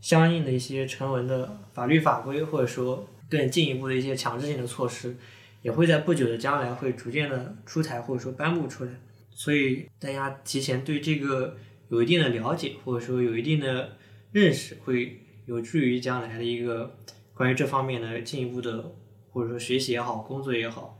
[0.00, 5.16] 相应的一些成文的法律法规，或者说更进一步的一些强制性的措施，
[5.62, 8.90] 也会在不久的将来会逐渐的出台或者说颁布出来。
[9.30, 11.56] 所以，大家提前对这个
[11.88, 13.96] 有一定的了解，或者说有一定的
[14.32, 16.98] 认识，会有助于将来的一个
[17.32, 18.92] 关于这方面的进一步的
[19.36, 20.96] 或者说学习也好，工作也好，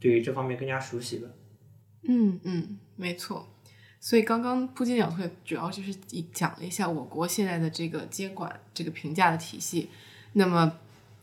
[0.00, 1.28] 对于这方面更加熟悉吧。
[2.02, 3.46] 嗯嗯，没错。
[4.00, 9.88] 所以刚刚铺金鸟同学主要就是一讲了一下我国现在的这个监管这个评价的体系。
[10.32, 10.80] 那么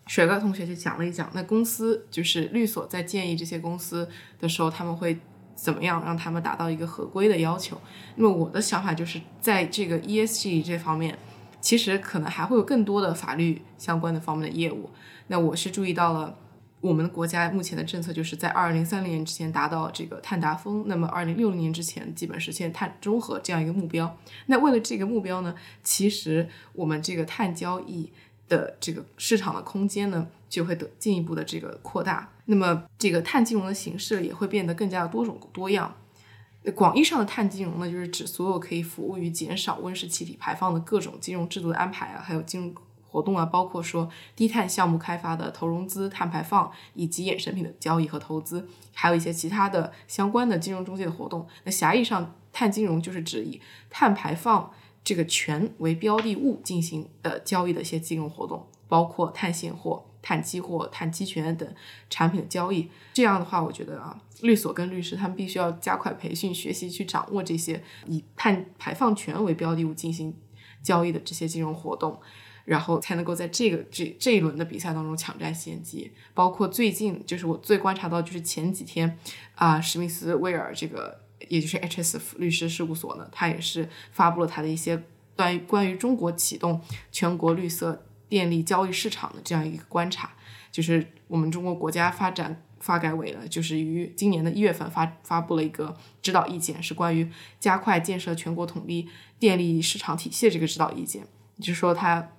[0.08, 4.08] 水哥同学就讲了一讲，那公司就是律所在建议这些公司
[4.40, 5.20] 的时候，他们会
[5.54, 7.78] 怎么样让他们达到一个合规的要求？
[8.16, 11.20] 那么我的想法就是在这个 ESG 这方面，
[11.60, 14.90] 其实可能还会有更多的法律相关的方面的业务。
[15.28, 16.40] 那我是注意到了。
[16.84, 24.18] 我们的国家目前的政策就是在二零三零年之前达到这个碳达峰，那么二零六零年之前基本实现碳中和这样一个目标。
[24.48, 28.12] 那为了这个目标呢，其实我们这个碳交易
[28.50, 32.30] 的这个市场的空间呢就会得进一步的这个扩大。
[32.48, 35.96] 那么这个碳金融的形式也会变得更加的多种多样。
[36.76, 42.76] 广义上的碳金融呢，就是指所有可以服务于减少温室气体排放的各种金融制度的安排啊，还有金融。
[43.14, 51.48] 活动啊，包括说低碳项目开发的投融资、碳排放以及衍生品的交易和投资，还有一些其他的相关的金融中介的活动。
[51.64, 53.62] 那狭义上，碳金融就是指以
[53.92, 54.72] 碳排放
[55.04, 61.72] 这个权为标的物进行的交易的一些金融活动，包括碳现货、碳期货、碳期权等
[62.10, 62.90] 产品的交易。
[63.14, 70.34] 这样的话，我觉得啊，律所跟律师他们必须要加快培训学习，去掌握这些以碳排放权为标的物进行
[70.82, 72.20] 交易的这些金融活动。
[72.66, 76.12] 然后才能够在这个这这一轮的比赛当中抢占先机。
[76.34, 79.18] 包括最近，就是我最观察到，就是前几天
[79.56, 85.04] 啊，史密斯威尔这个，也就是 HS 律师事务所呢，他也是发布了他的一些
[85.36, 86.80] 关于关于中国启动
[87.12, 90.32] 全国绿色电力交易市场的这样一个观察。
[90.72, 99.08] 就是我们中国国家发展发改委呢，就是于今年的一月份发发布了一个指导意见，是关于加快建设全国统一
[99.38, 101.28] 电力市场体系这个指导意见，
[101.60, 102.30] 就是说它。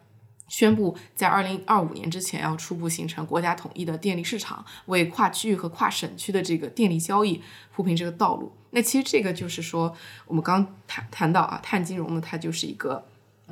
[0.47, 7.41] 宣布在二零二五年之前要初步形成国家统一的电力市场，为跨区域和跨省区的这个电力交易
[7.73, 8.53] 铺平这个道路。
[8.71, 13.07] 那其实这个就是说，我们刚谈谈到啊，碳金融呢，它就是一个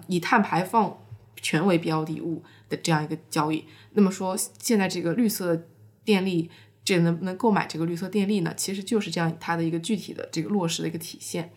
[0.07, 0.99] 以碳排放
[1.40, 3.64] 权为标的物的这样一个交易。
[3.93, 5.64] 那么说，现在这个绿色
[6.05, 6.51] 电力，
[6.84, 8.53] 这能不能购买这个绿色电力呢？
[8.55, 11.53] 其实就是这样它的一个具体的这个落实的一个体现。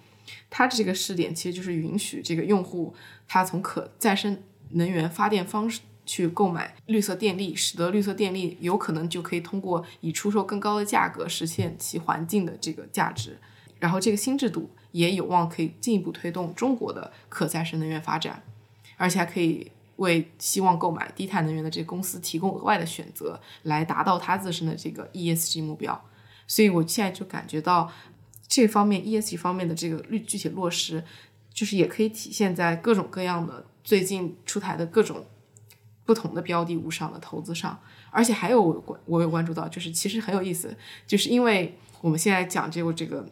[0.50, 2.96] 它这个试点其实就是允许这个用户
[3.28, 4.42] 他从可再生。
[4.76, 13.38] 能源发电方式去购买绿色电力，使得绿色电力有可能就可以通过以出售更高的价格实现其环境的这个价值。
[13.80, 18.44] 然后这个新制度也有望可以进一步推动中国的可再生能源发展，
[18.98, 26.00] 而且还可以为希望购买低碳能源的这个公司提供额外的选择，来达到它自身的这个 ESG 目标。
[26.48, 27.92] 所以我现在就感觉到
[28.48, 31.04] 这方面 ESG 方面的这个具具体落实，
[31.56, 33.66] 就是也可以体现在各种各样的。
[33.84, 35.24] 最近出台的各种
[36.06, 37.80] 不同的标的物上的投资上，
[38.10, 40.76] 而且还有我关我有关注到，就是其实很有意思，
[41.06, 43.24] 就是因为我们现在讲这个这个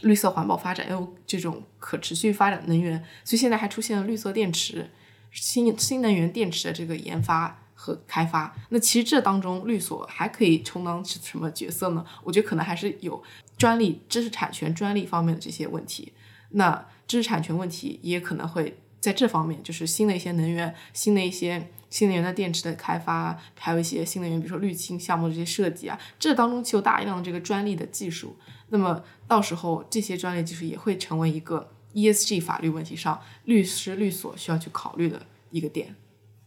[0.00, 4.90] 绿色环保发展，有这种可持续发展能源，所以现在还出现了绿色电池、
[5.30, 8.56] 新新能源电池的这个研发和开发。
[8.70, 12.02] 那其实这当中律所还可以充当什么角色呢？
[12.22, 13.22] 我觉得可能还是有
[13.58, 16.14] 专利、知识产权、专利方面的这些问题。
[16.52, 18.76] 那知识产权问题也可能会。
[19.00, 28.36] 在这方面，就是新的一些能源、新的一些新能源的电池的开发，还有一些新能源，比如说绿氢项目的这些设计啊，这当中就有大量的这个专利的技术。
[28.68, 35.96] 那么到时候这些专利技术也会成为一个 ESG 法律问题上律师律所需要去考虑的一个点。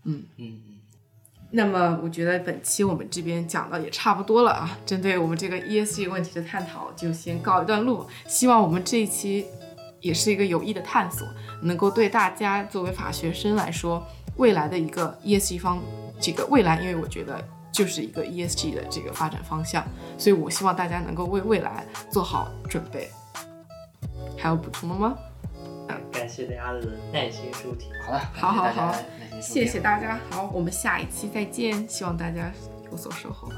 [0.05, 0.61] 嗯嗯
[1.51, 8.07] 那么我觉得本期我们这边讲的也差不多了啊，针对我们这个 ESG 问题的探讨就先告一段落。
[8.27, 9.45] 希望我们这一期
[10.05, 11.27] 也是一个有益的探索，
[11.63, 14.05] 能够对大家作为法学生来说，
[14.37, 15.81] 未来的一个 ESG 方
[16.19, 19.83] 这个未来，因为我觉得就是一个 ESG 的这个发展方向，
[20.15, 23.09] 所以我希望大家能够为未来做好准备。
[24.37, 25.15] 还有补充的吗？
[26.11, 27.89] 感谢大家的耐心收听。
[28.05, 28.95] 好了，好好好
[29.41, 32.51] 谢谢大家，好，我们下一期再见，希望大家
[32.91, 33.49] 有所收获。